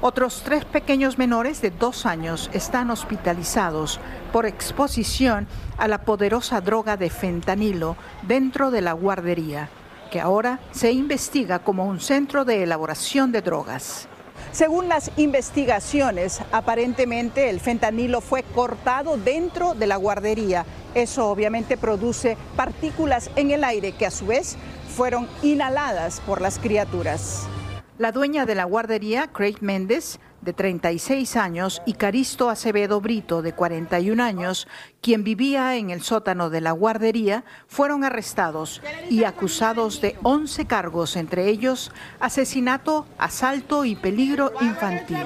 Otros 0.00 0.42
tres 0.44 0.64
pequeños 0.64 1.18
menores 1.18 1.60
de 1.60 1.72
dos 1.72 2.06
años 2.06 2.48
están 2.52 2.88
hospitalizados 2.88 3.98
por 4.32 4.46
exposición 4.46 5.48
a 5.76 5.88
la 5.88 6.02
poderosa 6.02 6.60
droga 6.60 6.96
de 6.96 7.10
fentanilo 7.10 7.96
dentro 8.28 8.70
de 8.70 8.82
la 8.82 8.92
guardería, 8.92 9.70
que 10.12 10.20
ahora 10.20 10.60
se 10.70 10.92
investiga 10.92 11.58
como 11.58 11.84
un 11.84 11.98
centro 11.98 12.44
de 12.44 12.62
elaboración 12.62 13.32
de 13.32 13.42
drogas. 13.42 14.06
Según 14.52 14.86
las 14.90 15.10
investigaciones, 15.16 16.42
aparentemente 16.52 17.48
el 17.48 17.58
fentanilo 17.58 18.20
fue 18.20 18.42
cortado 18.42 19.16
dentro 19.16 19.72
de 19.72 19.86
la 19.86 19.96
guardería. 19.96 20.66
Eso 20.94 21.30
obviamente 21.30 21.78
produce 21.78 22.36
partículas 22.54 23.30
en 23.36 23.50
el 23.50 23.64
aire 23.64 23.92
que 23.92 24.04
a 24.04 24.10
su 24.10 24.26
vez 24.26 24.58
fueron 24.94 25.26
inhaladas 25.42 26.20
por 26.20 26.42
las 26.42 26.58
criaturas. 26.58 27.46
La 27.96 28.12
dueña 28.12 28.44
de 28.44 28.54
la 28.54 28.64
guardería, 28.64 29.28
Craig 29.28 29.56
Méndez, 29.62 30.18
de 30.42 30.52
36 30.52 31.36
años, 31.36 31.80
y 31.86 31.94
Caristo 31.94 32.50
Acevedo 32.50 33.00
Brito, 33.00 33.42
de 33.42 33.52
41 33.52 34.22
años, 34.22 34.68
quien 35.00 35.24
vivía 35.24 35.76
en 35.76 35.90
el 35.90 36.02
sótano 36.02 36.50
de 36.50 36.60
la 36.60 36.72
guardería, 36.72 37.44
fueron 37.66 38.04
arrestados 38.04 38.82
y 39.08 39.24
acusados 39.24 40.00
de 40.00 40.16
11 40.22 40.66
cargos, 40.66 41.16
entre 41.16 41.48
ellos 41.48 41.92
asesinato, 42.20 43.06
asalto 43.18 43.84
y 43.84 43.94
peligro 43.94 44.52
infantil. 44.60 45.24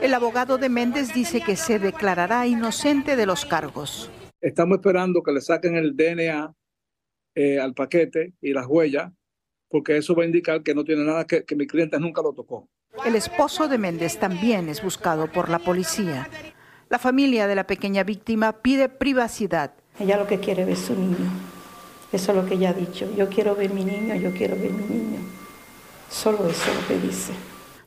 El 0.00 0.14
abogado 0.14 0.58
de 0.58 0.68
Méndez 0.68 1.12
dice 1.14 1.40
que 1.40 1.56
se 1.56 1.78
declarará 1.78 2.46
inocente 2.46 3.16
de 3.16 3.26
los 3.26 3.44
cargos. 3.44 4.10
Estamos 4.40 4.78
esperando 4.78 5.22
que 5.22 5.32
le 5.32 5.40
saquen 5.40 5.76
el 5.76 5.96
DNA 5.96 6.54
eh, 7.34 7.60
al 7.60 7.74
paquete 7.74 8.34
y 8.40 8.52
las 8.52 8.66
huellas, 8.66 9.12
porque 9.68 9.96
eso 9.96 10.14
va 10.14 10.22
a 10.22 10.26
indicar 10.26 10.62
que 10.62 10.74
no 10.74 10.84
tiene 10.84 11.04
nada 11.04 11.26
que, 11.26 11.44
que 11.44 11.56
mi 11.56 11.66
cliente 11.66 11.98
nunca 11.98 12.22
lo 12.22 12.32
tocó. 12.32 12.68
El 13.04 13.16
esposo 13.16 13.66
de 13.66 13.78
Méndez 13.78 14.18
también 14.18 14.68
es 14.68 14.82
buscado 14.82 15.30
por 15.30 15.48
la 15.48 15.58
policía. 15.58 16.28
La 16.88 16.98
familia 16.98 17.46
de 17.46 17.54
la 17.54 17.66
pequeña 17.66 18.04
víctima 18.04 18.52
pide 18.52 18.88
privacidad. 18.88 19.72
Ella 19.98 20.18
lo 20.18 20.26
que 20.26 20.38
quiere 20.38 20.62
es 20.62 20.68
ver 20.68 20.76
su 20.76 20.94
niño. 20.94 21.30
Eso 22.12 22.32
es 22.32 22.36
lo 22.36 22.46
que 22.46 22.54
ella 22.54 22.70
ha 22.70 22.74
dicho. 22.74 23.10
Yo 23.16 23.28
quiero 23.28 23.54
ver 23.54 23.72
mi 23.72 23.84
niño, 23.84 24.14
yo 24.16 24.32
quiero 24.32 24.56
ver 24.56 24.72
mi 24.72 24.84
niño. 24.84 25.20
Solo 26.10 26.46
eso 26.48 26.70
es 26.70 26.76
lo 26.76 26.88
que 26.88 27.06
dice. 27.06 27.32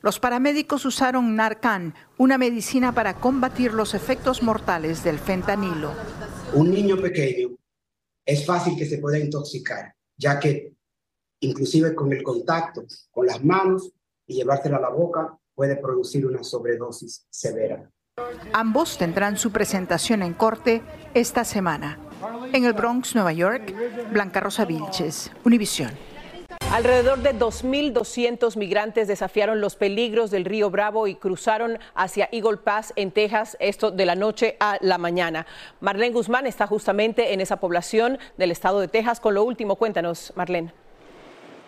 Los 0.00 0.18
paramédicos 0.18 0.84
usaron 0.84 1.36
Narcan, 1.36 1.94
una 2.18 2.36
medicina 2.36 2.92
para 2.92 3.14
combatir 3.14 3.72
los 3.72 3.94
efectos 3.94 4.42
mortales 4.42 5.04
del 5.04 5.18
fentanilo. 5.18 5.92
Un 6.54 6.70
niño 6.70 6.96
pequeño 6.96 7.56
es 8.26 8.44
fácil 8.44 8.76
que 8.76 8.86
se 8.86 8.98
pueda 8.98 9.18
intoxicar, 9.18 9.94
ya 10.16 10.38
que 10.40 10.72
inclusive 11.40 11.94
con 11.94 12.12
el 12.12 12.22
contacto 12.22 12.84
con 13.10 13.26
las 13.26 13.44
manos 13.44 13.92
y 14.26 14.34
llevársela 14.34 14.78
a 14.78 14.80
la 14.80 14.90
boca 14.90 15.38
puede 15.54 15.76
producir 15.76 16.26
una 16.26 16.42
sobredosis 16.42 17.26
severa. 17.30 17.90
Ambos 18.52 18.96
tendrán 18.96 19.36
su 19.36 19.50
presentación 19.50 20.22
en 20.22 20.34
corte 20.34 20.82
esta 21.14 21.44
semana. 21.44 21.98
En 22.52 22.64
el 22.64 22.72
Bronx, 22.72 23.14
Nueva 23.14 23.32
York, 23.32 23.74
Blanca 24.12 24.40
Rosa 24.40 24.64
Vilches, 24.64 25.30
Univisión. 25.44 25.90
Alrededor 26.72 27.20
de 27.20 27.34
2.200 27.34 28.56
migrantes 28.56 29.06
desafiaron 29.06 29.60
los 29.60 29.76
peligros 29.76 30.30
del 30.30 30.44
río 30.44 30.70
Bravo 30.70 31.06
y 31.06 31.14
cruzaron 31.14 31.78
hacia 31.94 32.28
Eagle 32.32 32.56
Pass 32.58 32.92
en 32.96 33.12
Texas, 33.12 33.56
esto 33.60 33.90
de 33.90 34.06
la 34.06 34.14
noche 34.14 34.56
a 34.60 34.78
la 34.80 34.98
mañana. 34.98 35.46
Marlene 35.80 36.14
Guzmán 36.14 36.46
está 36.46 36.66
justamente 36.66 37.32
en 37.32 37.40
esa 37.40 37.58
población 37.58 38.18
del 38.38 38.50
estado 38.50 38.80
de 38.80 38.88
Texas 38.88 39.20
con 39.20 39.34
lo 39.34 39.44
último. 39.44 39.76
Cuéntanos, 39.76 40.32
Marlene. 40.34 40.83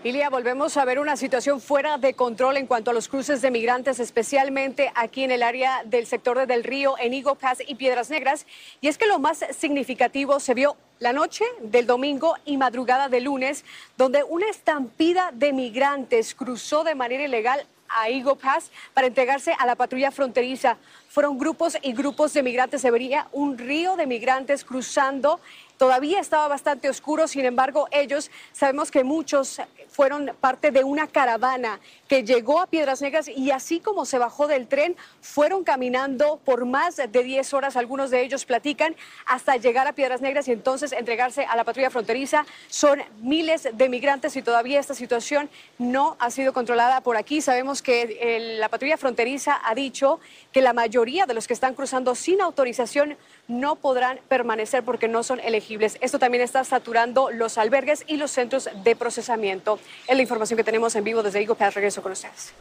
Ilia, 0.05 0.29
volvemos 0.29 0.77
a 0.77 0.85
ver 0.85 0.99
una 0.99 1.17
situación 1.17 1.61
fuera 1.61 1.99
de 1.99 2.15
control 2.15 2.59
en 2.59 2.67
cuanto 2.67 2.91
a 2.91 2.95
los 2.95 3.09
cruces 3.09 3.41
de 3.43 3.51
migrantes, 3.51 3.99
especialmente 3.99 4.93
aquí 4.95 5.25
en 5.25 5.31
el 5.31 5.43
área 5.43 5.83
del 5.85 6.07
sector 6.07 6.39
de 6.39 6.47
Del 6.47 6.65
Río, 6.65 6.95
en 6.99 7.25
Pass 7.41 7.63
y 7.67 7.75
Piedras 7.75 8.11
Negras. 8.11 8.47
Y 8.81 8.89
es 8.89 8.99
que 8.99 9.07
lo 9.07 9.19
más 9.19 9.45
significativo 9.59 10.39
se 10.39 10.55
vio 10.55 10.77
la 11.01 11.13
noche 11.13 11.45
del 11.61 11.87
domingo 11.87 12.37
y 12.45 12.57
madrugada 12.57 13.09
del 13.09 13.25
lunes, 13.25 13.65
donde 13.97 14.23
una 14.23 14.49
estampida 14.49 15.31
de 15.33 15.53
migrantes 15.53 16.35
cruzó 16.35 16.85
de 16.85 16.95
manera 16.95 17.25
ilegal 17.25 17.67
a 17.89 18.09
Eagle 18.09 18.37
Pass 18.37 18.71
para 18.95 19.07
entregarse 19.07 19.55
a 19.59 19.67
la 19.67 19.75
patrulla 19.75 20.11
fronteriza. 20.11 20.77
Fueron 21.09 21.39
grupos 21.39 21.77
y 21.83 21.93
grupos 21.93 22.33
de 22.33 22.43
migrantes, 22.43 22.83
se 22.83 22.91
vería 22.91 23.29
un 23.33 23.59
río 23.59 23.97
de 23.97 24.07
migrantes 24.07 24.65
cruzando. 24.65 25.41
Todavía 25.79 26.21
estaba 26.21 26.49
bastante 26.49 26.89
oscuro, 26.89 27.29
sin 27.29 27.45
embargo, 27.45 27.87
ellos 27.91 28.31
sabemos 28.53 28.91
que 28.91 29.05
muchos 29.05 29.61
fueron 29.89 30.33
parte 30.41 30.71
de 30.71 30.85
una 30.85 31.07
caravana 31.07 31.81
que 32.09 32.23
llegó 32.23 32.61
a 32.61 32.67
Piedras 32.67 33.03
Negras 33.03 33.29
y 33.29 33.51
así 33.51 33.81
como 33.81 34.05
se 34.05 34.19
bajó 34.19 34.47
del 34.47 34.69
tren, 34.69 34.97
fueron 35.21 35.65
caminando 35.65 36.39
por 36.45 36.65
más 36.67 36.97
de 36.97 37.07
10 37.09 37.55
horas, 37.55 37.77
algunos 37.77 38.11
de 38.11 38.23
ellos 38.23 38.45
platican, 38.45 38.97
hasta 39.27 39.57
llegar 39.57 39.87
a 39.87 39.93
Piedras 39.93 40.21
Negras 40.21 40.49
y 40.49 40.53
entonces 40.53 40.93
entregarse 40.93 41.45
a 41.45 41.57
la 41.57 41.65
patrulla 41.65 41.91
fronteriza. 41.91 42.47
Son 42.69 43.03
miles 43.21 43.69
de 43.73 43.89
migrantes 43.89 44.37
y 44.37 44.43
todavía 44.43 44.81
esta 44.81 44.95
situación 44.95 45.51
no 45.79 46.17
ha 46.21 46.31
sido 46.31 46.53
controlada 46.53 47.01
por 47.01 47.17
aquí. 47.17 47.41
Sabemos 47.41 47.83
que 47.83 48.57
la 48.59 48.69
patrulla 48.69 48.97
fronteriza 48.97 49.61
ha 49.65 49.75
dicho 49.75 50.21
que 50.53 50.61
la 50.61 50.73
mayoría 50.73 51.27
de 51.27 51.35
los 51.35 51.47
que 51.47 51.55
están 51.55 51.75
cruzando 51.75 52.15
sin 52.15 52.41
autorización 52.41 53.17
no 53.49 53.77
podrán 53.77 54.19
permanecer 54.29 54.83
porque 54.83 55.09
no 55.09 55.23
son 55.23 55.41
elegibles. 55.41 55.99
Esto 56.01 56.19
también 56.19 56.43
está 56.43 56.65
saturando 56.65 57.31
los 57.31 57.59
albergues 57.59 58.05
y 58.07 58.17
los 58.17 58.31
centros 58.31 58.69
de 58.83 58.97
procesamiento. 58.97 59.79
Es 60.09 60.17
la 60.17 60.23
información 60.23 60.57
que 60.57 60.65
tenemos 60.65 60.95
en 60.97 61.05
vivo 61.05 61.23
desde 61.23 61.47
Pass. 61.55 61.75
Regreso 61.75 62.03
con 62.03 62.13
ustedes. 62.13 62.53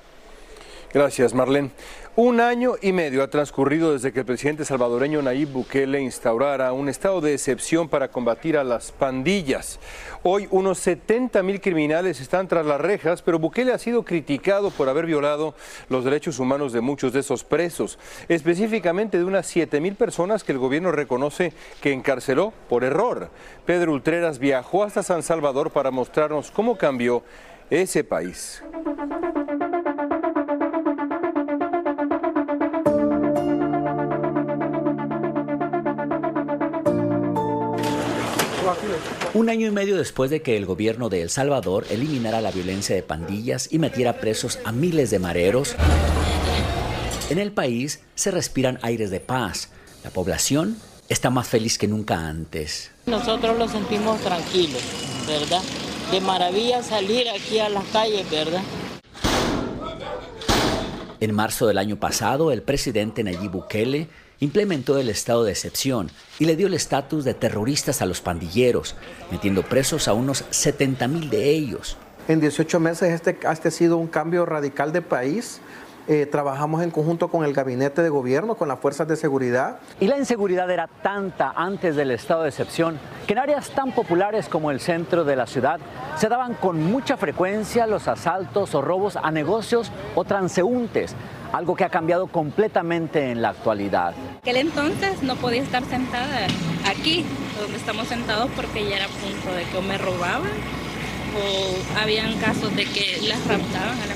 Gracias, 0.95 1.33
Marlene. 1.33 1.71
Un 2.15 2.39
año 2.39 2.75
y 2.81 2.93
medio 2.93 3.21
ha 3.21 3.29
transcurrido 3.29 3.91
desde 3.91 4.13
que 4.13 4.19
el 4.21 4.25
presidente 4.25 4.63
salvadoreño 4.63 5.21
Nayib 5.21 5.49
Bukele 5.49 5.99
instaurara 5.99 6.71
un 6.71 6.87
estado 6.87 7.19
de 7.19 7.33
excepción 7.33 7.89
para 7.89 8.07
combatir 8.07 8.57
a 8.57 8.63
las 8.63 8.93
pandillas. 8.93 9.77
Hoy 10.23 10.47
unos 10.51 10.77
70 10.77 11.43
mil 11.43 11.59
criminales 11.59 12.21
están 12.21 12.47
tras 12.47 12.65
las 12.65 12.79
rejas, 12.79 13.21
pero 13.21 13.39
Bukele 13.39 13.73
ha 13.73 13.77
sido 13.77 14.03
criticado 14.03 14.71
por 14.71 14.87
haber 14.87 15.05
violado 15.05 15.53
los 15.89 16.05
derechos 16.05 16.39
humanos 16.39 16.71
de 16.71 16.79
muchos 16.79 17.11
de 17.11 17.19
esos 17.19 17.43
presos, 17.43 17.99
específicamente 18.29 19.17
de 19.17 19.25
unas 19.25 19.47
7 19.47 19.81
mil 19.81 19.95
personas 19.95 20.45
que 20.45 20.53
el 20.53 20.59
gobierno 20.59 20.93
reconoce 20.93 21.51
que 21.81 21.91
encarceló 21.91 22.53
por 22.69 22.85
error. 22.85 23.31
Pedro 23.65 23.91
Ultreras 23.91 24.39
viajó 24.39 24.85
hasta 24.85 25.03
San 25.03 25.23
Salvador 25.23 25.71
para 25.71 25.91
mostrarnos 25.91 26.51
cómo 26.51 26.77
cambió 26.77 27.21
ese 27.69 28.05
país. 28.05 28.63
Un 39.33 39.49
año 39.49 39.67
y 39.67 39.71
medio 39.71 39.97
después 39.97 40.31
de 40.31 40.41
que 40.41 40.57
el 40.57 40.65
gobierno 40.65 41.09
de 41.09 41.21
El 41.21 41.29
Salvador 41.29 41.85
eliminara 41.89 42.41
la 42.41 42.51
violencia 42.51 42.95
de 42.95 43.03
pandillas 43.03 43.67
y 43.71 43.79
metiera 43.79 44.19
presos 44.19 44.59
a 44.63 44.71
miles 44.71 45.11
de 45.11 45.19
mareros, 45.19 45.75
en 47.29 47.39
el 47.39 47.51
país 47.51 48.01
se 48.15 48.31
respiran 48.31 48.79
aires 48.81 49.09
de 49.09 49.19
paz. 49.19 49.69
La 50.03 50.11
población 50.11 50.77
está 51.09 51.29
más 51.29 51.47
feliz 51.47 51.77
que 51.77 51.87
nunca 51.87 52.27
antes. 52.27 52.91
Nosotros 53.05 53.57
lo 53.57 53.67
sentimos 53.67 54.19
tranquilos, 54.21 54.81
¿verdad? 55.27 55.61
De 56.11 56.21
maravilla 56.21 56.83
salir 56.83 57.27
aquí 57.29 57.59
a 57.59 57.69
las 57.69 57.83
calles, 57.85 58.29
¿verdad? 58.29 58.61
En 61.19 61.33
marzo 61.33 61.65
del 61.65 61.77
año 61.77 61.97
pasado, 61.97 62.51
el 62.51 62.61
presidente 62.61 63.23
Nayib 63.23 63.51
Bukele 63.51 64.09
implementó 64.45 64.97
el 64.97 65.09
estado 65.09 65.43
de 65.43 65.51
excepción 65.51 66.09
y 66.39 66.45
le 66.45 66.55
dio 66.55 66.67
el 66.67 66.73
estatus 66.73 67.25
de 67.25 67.33
terroristas 67.33 68.01
a 68.01 68.05
los 68.05 68.21
pandilleros, 68.21 68.95
metiendo 69.31 69.63
presos 69.63 70.07
a 70.07 70.13
unos 70.13 70.45
70 70.49 71.07
mil 71.07 71.29
de 71.29 71.49
ellos. 71.49 71.97
En 72.27 72.39
18 72.39 72.79
meses 72.79 73.11
este, 73.11 73.37
este 73.51 73.67
ha 73.67 73.71
sido 73.71 73.97
un 73.97 74.07
cambio 74.07 74.45
radical 74.45 74.91
de 74.91 75.01
país. 75.01 75.59
Eh, 76.07 76.27
trabajamos 76.27 76.83
en 76.83 76.91
conjunto 76.91 77.29
con 77.29 77.43
el 77.45 77.53
gabinete 77.53 78.03
de 78.03 78.09
gobierno, 78.09 78.55
con 78.55 78.67
las 78.67 78.79
fuerzas 78.79 79.07
de 79.07 79.15
seguridad. 79.15 79.79
Y 79.99 80.07
la 80.07 80.19
inseguridad 80.19 80.69
era 80.69 80.87
tanta 81.01 81.51
antes 81.55 81.95
del 81.95 82.11
estado 82.11 82.43
de 82.43 82.49
excepción 82.49 82.99
que 83.25 83.33
en 83.33 83.39
áreas 83.39 83.71
tan 83.71 83.91
populares 83.91 84.47
como 84.47 84.69
el 84.69 84.79
centro 84.79 85.23
de 85.23 85.35
la 85.35 85.47
ciudad 85.47 85.79
se 86.15 86.29
daban 86.29 86.53
con 86.53 86.83
mucha 86.83 87.17
frecuencia 87.17 87.87
los 87.87 88.07
asaltos 88.07 88.75
o 88.75 88.83
robos 88.83 89.15
a 89.15 89.31
negocios 89.31 89.91
o 90.13 90.23
transeúntes, 90.23 91.15
algo 91.51 91.75
que 91.75 91.85
ha 91.85 91.89
cambiado 91.89 92.27
completamente 92.27 93.31
en 93.31 93.41
la 93.41 93.49
actualidad. 93.49 94.13
Aquel 94.41 94.57
entonces 94.57 95.23
no 95.23 95.35
podía 95.37 95.63
estar 95.63 95.83
sentada 95.85 96.45
aquí, 96.87 97.25
donde 97.59 97.77
estamos 97.77 98.07
sentados, 98.07 98.51
porque 98.55 98.87
ya 98.87 98.97
era 98.97 99.07
punto 99.07 99.55
de 99.55 99.63
que 99.63 99.81
me 99.81 99.97
robaban 99.97 100.51
habían 101.97 102.37
casos 102.39 102.75
de 102.75 102.85
que 102.85 103.19
las 103.27 103.45
raptaban 103.47 103.99
a. 103.99 104.15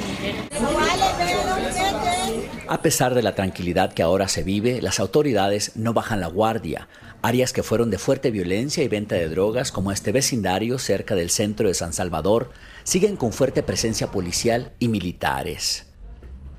A 2.68 2.82
pesar 2.82 3.16
de 3.16 3.24
la 3.24 3.36
tranquilidad 3.36 3.94
que 3.94 4.04
ahora 4.04 4.28
se 4.28 4.44
vive, 4.44 4.82
las 4.82 5.00
autoridades 5.00 5.76
no 5.76 5.94
bajan 5.94 6.20
la 6.20 6.28
guardia. 6.28 6.88
Áreas 7.22 7.52
que 7.52 7.64
fueron 7.64 7.90
de 7.90 7.98
fuerte 7.98 8.32
violencia 8.32 8.84
y 8.84 8.88
venta 8.88 9.16
de 9.16 9.28
drogas, 9.30 9.72
como 9.72 9.92
este 9.92 10.12
vecindario 10.12 10.78
cerca 10.78 11.16
del 11.16 11.30
centro 11.30 11.68
de 11.68 11.74
San 11.74 11.94
Salvador, 11.94 12.52
siguen 12.84 13.16
con 13.16 13.34
fuerte 13.34 13.64
presencia 13.64 14.12
policial 14.12 14.74
y 14.80 14.88
militares. 14.88 15.88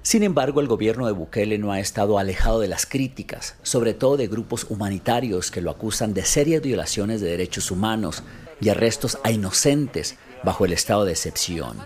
Sin 0.02 0.22
embargo, 0.22 0.60
el 0.60 0.66
gobierno 0.66 1.06
de 1.06 1.12
Bukele 1.12 1.58
no 1.58 1.72
ha 1.72 1.80
estado 1.80 2.18
alejado 2.18 2.60
de 2.60 2.68
las 2.68 2.86
críticas, 2.86 3.56
sobre 3.62 3.94
todo 3.94 4.16
de 4.16 4.28
grupos 4.28 4.66
humanitarios 4.70 5.50
que 5.50 5.60
lo 5.60 5.70
acusan 5.70 6.14
de 6.14 6.24
serias 6.24 6.62
violaciones 6.62 7.20
de 7.20 7.30
derechos 7.30 7.70
humanos 7.70 8.22
y 8.60 8.70
arrestos 8.70 9.18
a 9.24 9.30
inocentes 9.30 10.16
bajo 10.42 10.64
el 10.64 10.72
estado 10.72 11.04
de 11.04 11.12
excepción. 11.12 11.76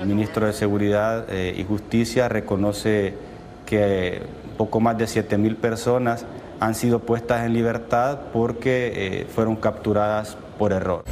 El 0.00 0.06
ministro 0.06 0.46
de 0.46 0.52
Seguridad 0.52 1.26
eh, 1.28 1.54
y 1.56 1.64
Justicia 1.64 2.28
reconoce 2.28 3.14
que 3.66 4.22
poco 4.56 4.80
más 4.80 4.98
de 4.98 5.04
7.000 5.04 5.56
personas 5.56 6.24
han 6.58 6.74
sido 6.74 7.00
puestas 7.00 7.46
en 7.46 7.54
libertad 7.54 8.18
porque 8.32 8.92
eh, 8.94 9.26
fueron 9.34 9.56
capturadas 9.56 10.36
por 10.58 10.72
error. 10.72 11.04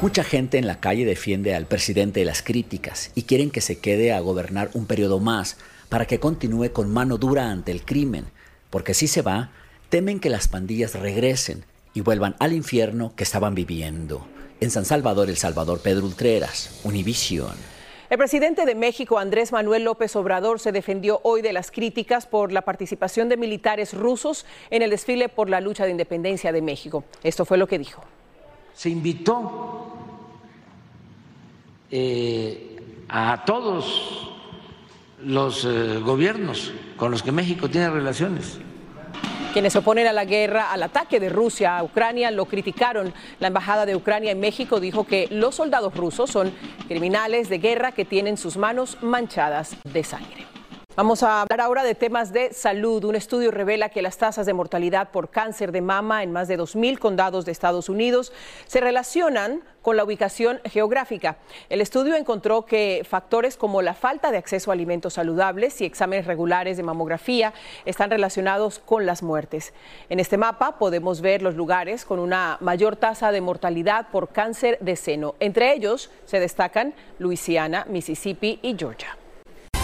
Mucha 0.00 0.24
gente 0.24 0.58
en 0.58 0.66
la 0.66 0.80
calle 0.80 1.04
defiende 1.04 1.54
al 1.54 1.66
presidente 1.66 2.20
de 2.20 2.26
las 2.26 2.42
críticas 2.42 3.12
y 3.14 3.22
quieren 3.22 3.50
que 3.50 3.60
se 3.60 3.78
quede 3.78 4.12
a 4.12 4.20
gobernar 4.20 4.70
un 4.74 4.86
periodo 4.86 5.20
más 5.20 5.56
para 5.88 6.06
que 6.06 6.18
continúe 6.18 6.72
con 6.72 6.92
mano 6.92 7.18
dura 7.18 7.50
ante 7.50 7.70
el 7.70 7.84
crimen, 7.84 8.24
porque 8.70 8.94
si 8.94 9.06
se 9.06 9.22
va, 9.22 9.50
temen 9.90 10.18
que 10.18 10.30
las 10.30 10.48
pandillas 10.48 10.94
regresen 10.94 11.64
y 11.94 12.00
vuelvan 12.00 12.34
al 12.40 12.52
infierno 12.52 13.12
que 13.14 13.24
estaban 13.24 13.54
viviendo. 13.54 14.26
En 14.62 14.70
San 14.70 14.84
Salvador, 14.84 15.28
El 15.28 15.36
Salvador, 15.36 15.80
Pedro 15.80 16.06
Ultreras, 16.06 16.78
Univisión. 16.84 17.50
El 18.08 18.16
presidente 18.16 18.64
de 18.64 18.76
México, 18.76 19.18
Andrés 19.18 19.50
Manuel 19.50 19.82
López 19.82 20.14
Obrador, 20.14 20.60
se 20.60 20.70
defendió 20.70 21.18
hoy 21.24 21.42
de 21.42 21.52
las 21.52 21.72
críticas 21.72 22.28
por 22.28 22.52
la 22.52 22.62
participación 22.62 23.28
de 23.28 23.36
militares 23.36 23.92
rusos 23.92 24.46
en 24.70 24.82
el 24.82 24.90
desfile 24.90 25.28
por 25.28 25.50
la 25.50 25.60
lucha 25.60 25.84
de 25.84 25.90
independencia 25.90 26.52
de 26.52 26.62
México. 26.62 27.02
Esto 27.24 27.44
fue 27.44 27.58
lo 27.58 27.66
que 27.66 27.76
dijo. 27.76 28.04
Se 28.72 28.88
invitó 28.88 29.96
eh, 31.90 32.76
a 33.08 33.44
todos 33.44 34.30
los 35.24 35.64
eh, 35.64 35.98
gobiernos 36.04 36.72
con 36.96 37.10
los 37.10 37.24
que 37.24 37.32
México 37.32 37.68
tiene 37.68 37.90
relaciones 37.90 38.60
quienes 39.52 39.74
se 39.74 39.80
oponen 39.80 40.06
a 40.06 40.12
la 40.12 40.24
guerra, 40.24 40.72
al 40.72 40.82
ataque 40.82 41.20
de 41.20 41.28
Rusia 41.28 41.76
a 41.76 41.82
Ucrania, 41.82 42.30
lo 42.30 42.46
criticaron. 42.46 43.12
La 43.38 43.48
Embajada 43.48 43.84
de 43.84 43.94
Ucrania 43.94 44.32
en 44.32 44.40
México 44.40 44.80
dijo 44.80 45.04
que 45.04 45.28
los 45.30 45.54
soldados 45.54 45.94
rusos 45.94 46.30
son 46.30 46.52
criminales 46.88 47.48
de 47.50 47.58
guerra 47.58 47.92
que 47.92 48.04
tienen 48.04 48.38
sus 48.38 48.56
manos 48.56 48.96
manchadas 49.02 49.76
de 49.84 50.04
sangre. 50.04 50.51
Vamos 50.94 51.22
a 51.22 51.40
hablar 51.40 51.62
ahora 51.62 51.84
de 51.84 51.94
temas 51.94 52.34
de 52.34 52.52
salud. 52.52 53.02
Un 53.04 53.16
estudio 53.16 53.50
revela 53.50 53.88
que 53.88 54.02
las 54.02 54.18
tasas 54.18 54.44
de 54.44 54.52
mortalidad 54.52 55.08
por 55.10 55.30
cáncer 55.30 55.72
de 55.72 55.80
mama 55.80 56.22
en 56.22 56.32
más 56.32 56.48
de 56.48 56.58
2.000 56.58 56.98
condados 56.98 57.46
de 57.46 57.52
Estados 57.52 57.88
Unidos 57.88 58.30
se 58.66 58.78
relacionan 58.78 59.62
con 59.80 59.96
la 59.96 60.04
ubicación 60.04 60.60
geográfica. 60.66 61.38
El 61.70 61.80
estudio 61.80 62.14
encontró 62.14 62.66
que 62.66 63.06
factores 63.08 63.56
como 63.56 63.80
la 63.80 63.94
falta 63.94 64.30
de 64.30 64.36
acceso 64.36 64.70
a 64.70 64.74
alimentos 64.74 65.14
saludables 65.14 65.80
y 65.80 65.86
exámenes 65.86 66.26
regulares 66.26 66.76
de 66.76 66.82
mamografía 66.82 67.54
están 67.86 68.10
relacionados 68.10 68.78
con 68.78 69.06
las 69.06 69.22
muertes. 69.22 69.72
En 70.10 70.20
este 70.20 70.36
mapa 70.36 70.76
podemos 70.78 71.22
ver 71.22 71.40
los 71.40 71.54
lugares 71.54 72.04
con 72.04 72.18
una 72.18 72.58
mayor 72.60 72.96
tasa 72.96 73.32
de 73.32 73.40
mortalidad 73.40 74.08
por 74.10 74.28
cáncer 74.28 74.76
de 74.82 74.96
seno. 74.96 75.36
Entre 75.40 75.72
ellos 75.72 76.10
se 76.26 76.38
destacan 76.38 76.92
Luisiana, 77.18 77.86
Mississippi 77.88 78.58
y 78.60 78.76
Georgia. 78.78 79.16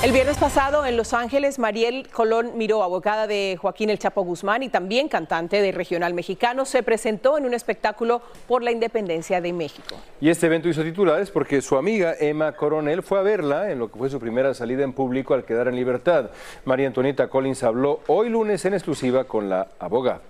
El 0.00 0.12
viernes 0.12 0.38
pasado 0.38 0.87
en 0.87 0.96
Los 0.96 1.12
Ángeles, 1.12 1.58
Mariel 1.58 2.06
Colón 2.12 2.52
Miró, 2.54 2.84
abogada 2.84 3.26
de 3.26 3.58
Joaquín 3.61 3.90
El 3.90 3.98
Chapo 3.98 4.22
Guzmán 4.22 4.62
y 4.62 4.68
también 4.68 5.08
cantante 5.08 5.61
de 5.61 5.72
regional 5.72 6.14
mexicano, 6.14 6.64
se 6.66 6.84
presentó 6.84 7.37
en 7.37 7.44
un 7.44 7.52
espectáculo 7.52 8.22
por 8.46 8.62
la 8.62 8.70
independencia 8.70 9.40
de 9.40 9.52
México. 9.52 9.96
Y 10.20 10.28
este 10.28 10.46
evento 10.46 10.68
hizo 10.68 10.84
titulares 10.84 11.32
porque 11.32 11.61
su 11.62 11.76
amiga 11.76 12.14
Emma 12.16 12.52
Coronel 12.52 13.02
fue 13.02 13.18
a 13.18 13.22
verla 13.22 13.72
en 13.72 13.80
lo 13.80 13.90
que 13.90 13.98
fue 13.98 14.08
su 14.08 14.20
primera 14.20 14.54
salida 14.54 14.84
en 14.84 14.92
público 14.92 15.34
al 15.34 15.44
quedar 15.44 15.66
en 15.66 15.74
libertad. 15.74 16.30
María 16.64 16.87
Antonieta 16.87 17.28
Collins 17.28 17.64
habló 17.64 17.98
hoy 18.06 18.28
lunes 18.28 18.64
en 18.66 18.74
exclusiva 18.74 19.24
con 19.24 19.48
la 19.48 19.66
abogada. 19.80 20.20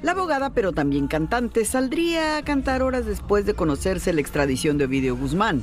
La 0.00 0.12
abogada, 0.12 0.48
pero 0.48 0.72
también 0.72 1.08
cantante, 1.08 1.66
saldría 1.66 2.38
a 2.38 2.42
cantar 2.42 2.82
horas 2.82 3.04
después 3.04 3.44
de 3.44 3.52
conocerse 3.52 4.14
la 4.14 4.22
extradición 4.22 4.78
de 4.78 4.86
Ovidio 4.86 5.14
Guzmán. 5.14 5.62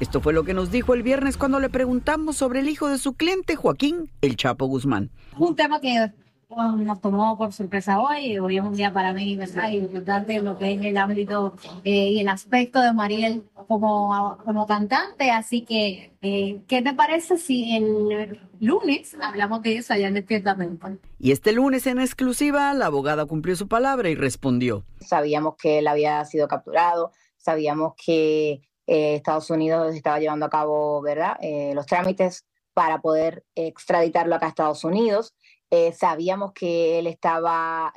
Esto 0.00 0.22
fue 0.22 0.32
lo 0.32 0.44
que 0.44 0.54
nos 0.54 0.70
dijo 0.70 0.94
el 0.94 1.02
viernes 1.02 1.36
cuando 1.36 1.60
le 1.60 1.68
preguntamos 1.68 2.34
sobre 2.34 2.60
el 2.60 2.70
hijo 2.70 2.88
de 2.88 2.96
su 2.96 3.12
cliente, 3.12 3.54
Joaquín 3.54 4.10
El 4.22 4.34
Chapo 4.34 4.64
Guzmán. 4.64 5.10
Un 5.38 5.54
tema 5.54 5.78
que 5.78 6.10
nos 6.48 7.00
tomó 7.02 7.36
por 7.36 7.52
sorpresa 7.52 8.00
hoy, 8.00 8.38
hoy 8.38 8.56
es 8.56 8.64
un 8.64 8.74
día 8.74 8.94
para 8.94 9.12
mí, 9.12 9.36
¿verdad? 9.36 9.70
Y 9.70 9.76
importante 9.76 10.40
lo 10.40 10.56
que 10.56 10.72
es 10.72 10.82
el 10.82 10.96
ámbito 10.96 11.54
eh, 11.84 12.12
y 12.12 12.20
el 12.20 12.28
aspecto 12.30 12.80
de 12.80 12.94
Mariel 12.94 13.44
como, 13.68 14.38
como 14.42 14.66
cantante, 14.66 15.30
así 15.30 15.66
que, 15.66 16.12
eh, 16.22 16.62
¿qué 16.66 16.80
te 16.80 16.94
parece 16.94 17.36
si 17.36 17.76
el 17.76 18.40
lunes 18.58 19.14
hablamos 19.20 19.60
de 19.60 19.76
eso 19.76 19.92
allá 19.92 20.08
en 20.08 20.14
Despiertamente? 20.14 20.96
Y 21.18 21.32
este 21.32 21.52
lunes 21.52 21.86
en 21.86 22.00
exclusiva, 22.00 22.72
la 22.72 22.86
abogada 22.86 23.26
cumplió 23.26 23.54
su 23.54 23.68
palabra 23.68 24.08
y 24.08 24.14
respondió. 24.14 24.82
Sabíamos 25.00 25.56
que 25.56 25.80
él 25.80 25.88
había 25.88 26.24
sido 26.24 26.48
capturado, 26.48 27.12
sabíamos 27.36 27.92
que 28.02 28.62
eh, 28.90 29.14
Estados 29.14 29.48
Unidos 29.50 29.94
estaba 29.94 30.18
llevando 30.18 30.46
a 30.46 30.50
cabo 30.50 31.00
¿verdad? 31.00 31.36
Eh, 31.40 31.70
los 31.76 31.86
trámites 31.86 32.44
para 32.74 33.00
poder 33.00 33.44
extraditarlo 33.54 34.34
acá 34.34 34.46
a 34.46 34.48
Estados 34.48 34.82
Unidos. 34.82 35.32
Eh, 35.70 35.92
sabíamos 35.92 36.52
que 36.52 36.98
él 36.98 37.06
estaba 37.06 37.92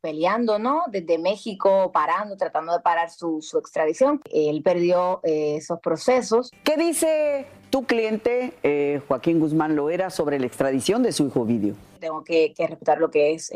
peleando, 0.00 0.60
¿no? 0.60 0.84
Desde 0.88 1.18
México, 1.18 1.90
parando, 1.92 2.36
tratando 2.36 2.72
de 2.72 2.78
parar 2.78 3.10
su, 3.10 3.42
su 3.42 3.58
extradición. 3.58 4.20
Él 4.32 4.62
perdió 4.62 5.18
esos 5.24 5.80
procesos. 5.80 6.52
¿Qué 6.62 6.76
dice 6.76 7.46
tu 7.70 7.84
cliente, 7.84 9.02
Joaquín 9.08 9.40
Guzmán 9.40 9.74
Loera, 9.74 10.10
sobre 10.10 10.38
la 10.38 10.46
extradición 10.46 11.02
de 11.02 11.10
su 11.10 11.26
hijo 11.26 11.44
Vidio? 11.44 11.74
Tengo 11.98 12.22
que, 12.22 12.54
que 12.54 12.68
respetar 12.68 12.98
lo 12.98 13.10
que 13.10 13.32
es 13.32 13.50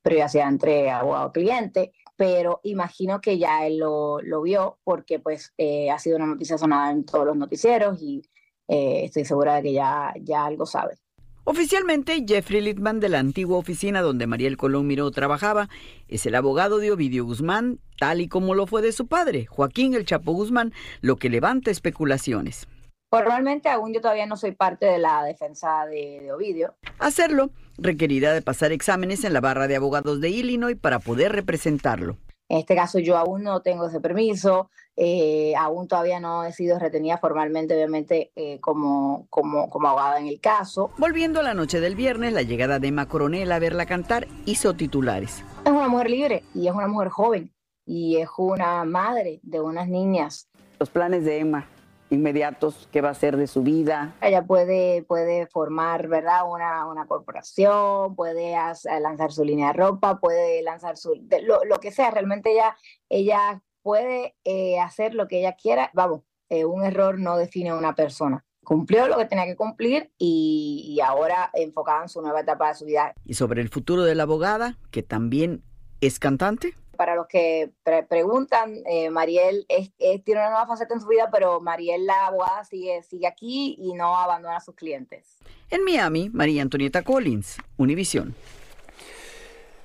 privacidad 0.00 0.48
entre 0.48 0.90
abogado-cliente 0.90 1.92
pero 2.20 2.60
imagino 2.64 3.18
que 3.22 3.38
ya 3.38 3.66
él 3.66 3.78
lo, 3.78 4.20
vio 4.42 4.78
porque 4.84 5.20
pues 5.20 5.54
eh, 5.56 5.90
ha 5.90 5.98
sido 5.98 6.16
una 6.16 6.26
noticia 6.26 6.58
sonada 6.58 6.90
en 6.92 7.06
todos 7.06 7.24
los 7.24 7.34
noticieros 7.34 8.02
y 8.02 8.20
eh, 8.68 9.04
estoy 9.06 9.24
segura 9.24 9.54
de 9.54 9.62
que 9.62 9.72
ya, 9.72 10.12
ya 10.20 10.44
algo 10.44 10.66
sabe. 10.66 10.98
Oficialmente, 11.44 12.22
Jeffrey 12.28 12.60
Littman 12.60 13.00
de 13.00 13.08
la 13.08 13.20
antigua 13.20 13.56
oficina 13.56 14.02
donde 14.02 14.26
Mariel 14.26 14.58
Colón 14.58 14.86
Miró 14.86 15.10
trabajaba 15.10 15.70
es 16.08 16.26
el 16.26 16.34
abogado 16.34 16.76
de 16.76 16.92
Ovidio 16.92 17.24
Guzmán, 17.24 17.78
tal 17.98 18.20
y 18.20 18.28
como 18.28 18.54
lo 18.54 18.66
fue 18.66 18.82
de 18.82 18.92
su 18.92 19.06
padre, 19.06 19.46
Joaquín 19.46 19.94
El 19.94 20.04
Chapo 20.04 20.32
Guzmán, 20.32 20.74
lo 21.00 21.16
que 21.16 21.30
levanta 21.30 21.70
especulaciones. 21.70 22.68
Formalmente 23.10 23.68
aún 23.68 23.92
yo 23.92 24.00
todavía 24.00 24.26
no 24.26 24.36
soy 24.36 24.52
parte 24.52 24.86
de 24.86 24.98
la 24.98 25.24
defensa 25.24 25.84
de, 25.86 26.32
Ovidio. 26.32 26.76
Hacerlo 27.00 27.50
requerirá 27.76 28.32
de 28.32 28.40
pasar 28.40 28.70
exámenes 28.70 29.24
en 29.24 29.32
la 29.32 29.40
barra 29.40 29.66
de 29.66 29.74
abogados 29.74 30.20
de 30.20 30.28
Illinois 30.28 30.76
para 30.80 31.00
poder 31.00 31.32
representarlo. 31.32 32.18
En 32.48 32.58
este 32.58 32.76
caso 32.76 33.00
yo 33.00 33.16
aún 33.16 33.42
no 33.42 33.62
tengo 33.62 33.88
ese 33.88 34.00
permiso, 34.00 34.70
eh, 34.96 35.54
aún 35.56 35.88
todavía 35.88 36.20
no 36.20 36.44
he 36.44 36.52
sido 36.52 36.78
retenida 36.78 37.18
formalmente, 37.18 37.74
obviamente, 37.74 38.30
eh, 38.36 38.60
como, 38.60 39.26
como, 39.28 39.68
como 39.70 39.88
abogada 39.88 40.20
en 40.20 40.28
el 40.28 40.40
caso. 40.40 40.92
Volviendo 40.96 41.40
a 41.40 41.42
la 41.42 41.54
noche 41.54 41.80
del 41.80 41.96
viernes, 41.96 42.32
la 42.32 42.42
llegada 42.42 42.78
de 42.78 42.88
Emma 42.88 43.06
Coronel 43.06 43.50
a 43.50 43.58
verla 43.58 43.86
cantar 43.86 44.28
hizo 44.46 44.74
titulares. 44.74 45.44
Es 45.64 45.72
una 45.72 45.88
mujer 45.88 46.10
libre 46.10 46.44
y 46.54 46.68
es 46.68 46.74
una 46.74 46.86
mujer 46.86 47.08
joven 47.08 47.52
y 47.86 48.18
es 48.18 48.28
una 48.36 48.84
madre 48.84 49.40
de 49.42 49.60
unas 49.60 49.88
niñas. 49.88 50.48
Los 50.78 50.90
planes 50.90 51.24
de 51.24 51.38
Emma 51.40 51.68
inmediatos, 52.10 52.88
qué 52.92 53.00
va 53.00 53.08
a 53.08 53.12
hacer 53.12 53.36
de 53.36 53.46
su 53.46 53.62
vida. 53.62 54.14
Ella 54.20 54.44
puede, 54.44 55.02
puede 55.02 55.46
formar, 55.46 56.08
¿verdad? 56.08 56.42
Una, 56.50 56.86
una 56.86 57.06
corporación, 57.06 58.14
puede 58.16 58.54
lanzar 59.00 59.32
su 59.32 59.44
línea 59.44 59.68
de 59.68 59.72
ropa, 59.74 60.18
puede 60.18 60.62
lanzar 60.62 60.96
su, 60.96 61.14
lo, 61.42 61.64
lo, 61.64 61.80
que 61.80 61.92
sea. 61.92 62.10
Realmente 62.10 62.52
ella, 62.52 62.76
ella 63.08 63.62
puede 63.82 64.34
eh, 64.44 64.78
hacer 64.80 65.14
lo 65.14 65.28
que 65.28 65.38
ella 65.40 65.52
quiera. 65.52 65.90
Vamos, 65.94 66.22
eh, 66.48 66.64
un 66.64 66.84
error 66.84 67.18
no 67.18 67.36
define 67.36 67.70
a 67.70 67.76
una 67.76 67.94
persona 67.94 68.44
cumplió 68.62 69.08
lo 69.08 69.16
que 69.16 69.24
tenía 69.24 69.46
que 69.46 69.56
cumplir 69.56 70.12
y, 70.16 71.00
ahora 71.04 71.50
enfocada 71.54 72.02
en 72.02 72.08
su 72.08 72.22
nueva 72.22 72.42
etapa 72.42 72.68
de 72.68 72.74
su 72.76 72.84
vida. 72.84 73.14
¿Y 73.24 73.34
sobre 73.34 73.62
el 73.62 73.68
futuro 73.68 74.04
de 74.04 74.14
la 74.14 74.22
abogada, 74.24 74.78
que 74.92 75.02
también 75.02 75.64
es 76.00 76.20
cantante? 76.20 76.74
Para 77.00 77.14
los 77.14 77.28
que 77.28 77.70
preguntan, 78.10 78.74
eh, 78.84 79.08
Mariel 79.08 79.66
tiene 79.96 80.38
una 80.38 80.50
nueva 80.50 80.66
faceta 80.66 80.92
en 80.92 81.00
su 81.00 81.06
vida, 81.08 81.30
pero 81.32 81.58
Mariel, 81.58 82.04
la 82.04 82.26
abogada, 82.26 82.62
sigue, 82.64 83.02
sigue 83.04 83.26
aquí 83.26 83.74
y 83.78 83.94
no 83.94 84.18
abandona 84.18 84.58
a 84.58 84.60
sus 84.60 84.74
clientes. 84.74 85.38
En 85.70 85.82
Miami, 85.82 86.28
María 86.28 86.60
Antonieta 86.60 87.00
Collins, 87.00 87.56
Univision. 87.78 88.34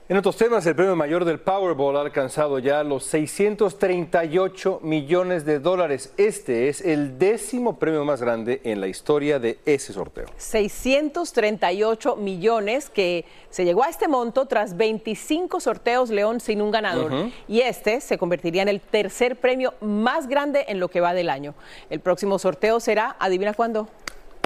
En 0.07 0.17
otros 0.17 0.37
temas, 0.37 0.63
el 0.67 0.75
premio 0.75 0.95
mayor 0.95 1.25
del 1.25 1.39
Powerball 1.39 1.97
ha 1.97 2.01
alcanzado 2.01 2.59
ya 2.59 2.83
los 2.83 3.05
638 3.05 4.81
millones 4.83 5.45
de 5.45 5.57
dólares. 5.57 6.13
Este 6.15 6.69
es 6.69 6.81
el 6.81 7.17
décimo 7.17 7.79
premio 7.79 8.05
más 8.05 8.21
grande 8.21 8.61
en 8.65 8.81
la 8.81 8.87
historia 8.87 9.39
de 9.39 9.57
ese 9.65 9.93
sorteo. 9.93 10.27
638 10.37 12.17
millones 12.17 12.91
que 12.91 13.25
se 13.49 13.65
llegó 13.65 13.83
a 13.83 13.89
este 13.89 14.07
monto 14.07 14.45
tras 14.45 14.77
25 14.77 15.59
sorteos 15.59 16.11
León 16.11 16.39
sin 16.39 16.61
un 16.61 16.69
ganador. 16.69 17.31
Y 17.47 17.61
este 17.61 17.99
se 17.99 18.19
convertiría 18.19 18.61
en 18.61 18.67
el 18.67 18.81
tercer 18.81 19.37
premio 19.37 19.73
más 19.81 20.27
grande 20.27 20.65
en 20.67 20.79
lo 20.79 20.87
que 20.87 21.01
va 21.01 21.15
del 21.15 21.31
año. 21.31 21.55
El 21.89 21.99
próximo 21.99 22.37
sorteo 22.37 22.79
será, 22.79 23.15
adivina 23.17 23.55
cuándo. 23.55 23.89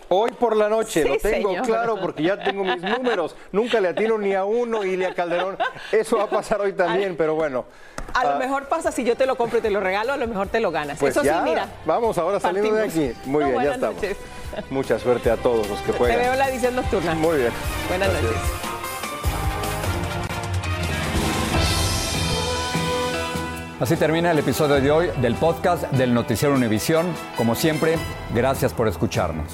Hoy 0.07 0.31
por 0.31 0.55
la 0.55 0.69
noche, 0.69 1.03
lo 1.03 1.17
tengo 1.17 1.53
claro 1.63 1.99
porque 2.01 2.23
ya 2.23 2.41
tengo 2.41 2.63
mis 2.63 2.81
números. 2.81 3.35
Nunca 3.51 3.79
le 3.79 3.89
atino 3.89 4.17
ni 4.17 4.33
a 4.33 4.45
uno 4.45 4.83
y 4.83 4.95
le 4.95 5.05
a 5.05 5.13
Calderón. 5.13 5.57
Eso 5.91 6.17
va 6.17 6.23
a 6.23 6.29
pasar 6.29 6.61
hoy 6.61 6.73
también, 6.73 7.15
pero 7.15 7.35
bueno. 7.35 7.65
A 8.13 8.23
lo 8.23 8.31
ah, 8.31 8.35
mejor 8.37 8.67
pasa 8.67 8.91
si 8.91 9.03
yo 9.03 9.15
te 9.15 9.25
lo 9.25 9.35
compro 9.35 9.59
y 9.59 9.61
te 9.61 9.69
lo 9.69 9.79
regalo, 9.79 10.13
a 10.13 10.17
lo 10.17 10.27
mejor 10.27 10.47
te 10.47 10.59
lo 10.59 10.71
ganas. 10.71 10.97
Pues 10.97 11.15
Eso 11.15 11.23
sí, 11.23 11.29
mira. 11.43 11.67
Vamos 11.85 12.17
ahora 12.17 12.39
saliendo 12.39 12.73
de 12.73 12.85
aquí. 12.85 13.11
Muy 13.25 13.45
bien, 13.45 13.63
ya 13.63 13.73
estamos. 13.75 14.03
Mucha 14.71 14.97
suerte 14.97 15.29
a 15.29 15.37
todos 15.37 15.67
los 15.67 15.79
que 15.81 15.91
juegan. 15.91 16.17
Te 16.17 16.23
veo 16.23 16.35
la 16.35 16.49
edición 16.49 16.75
nocturna. 16.75 17.13
Muy 17.13 17.37
bien. 17.37 17.51
Buenas 17.87 18.11
noches. 18.11 18.37
Así 23.79 23.95
termina 23.95 24.31
el 24.31 24.39
episodio 24.39 24.81
de 24.81 24.91
hoy 24.91 25.09
del 25.21 25.35
podcast 25.35 25.83
del 25.91 26.13
Noticiero 26.13 26.53
Univisión. 26.53 27.13
Como 27.37 27.55
siempre, 27.55 27.95
gracias 28.33 28.73
por 28.73 28.89
escucharnos. 28.89 29.53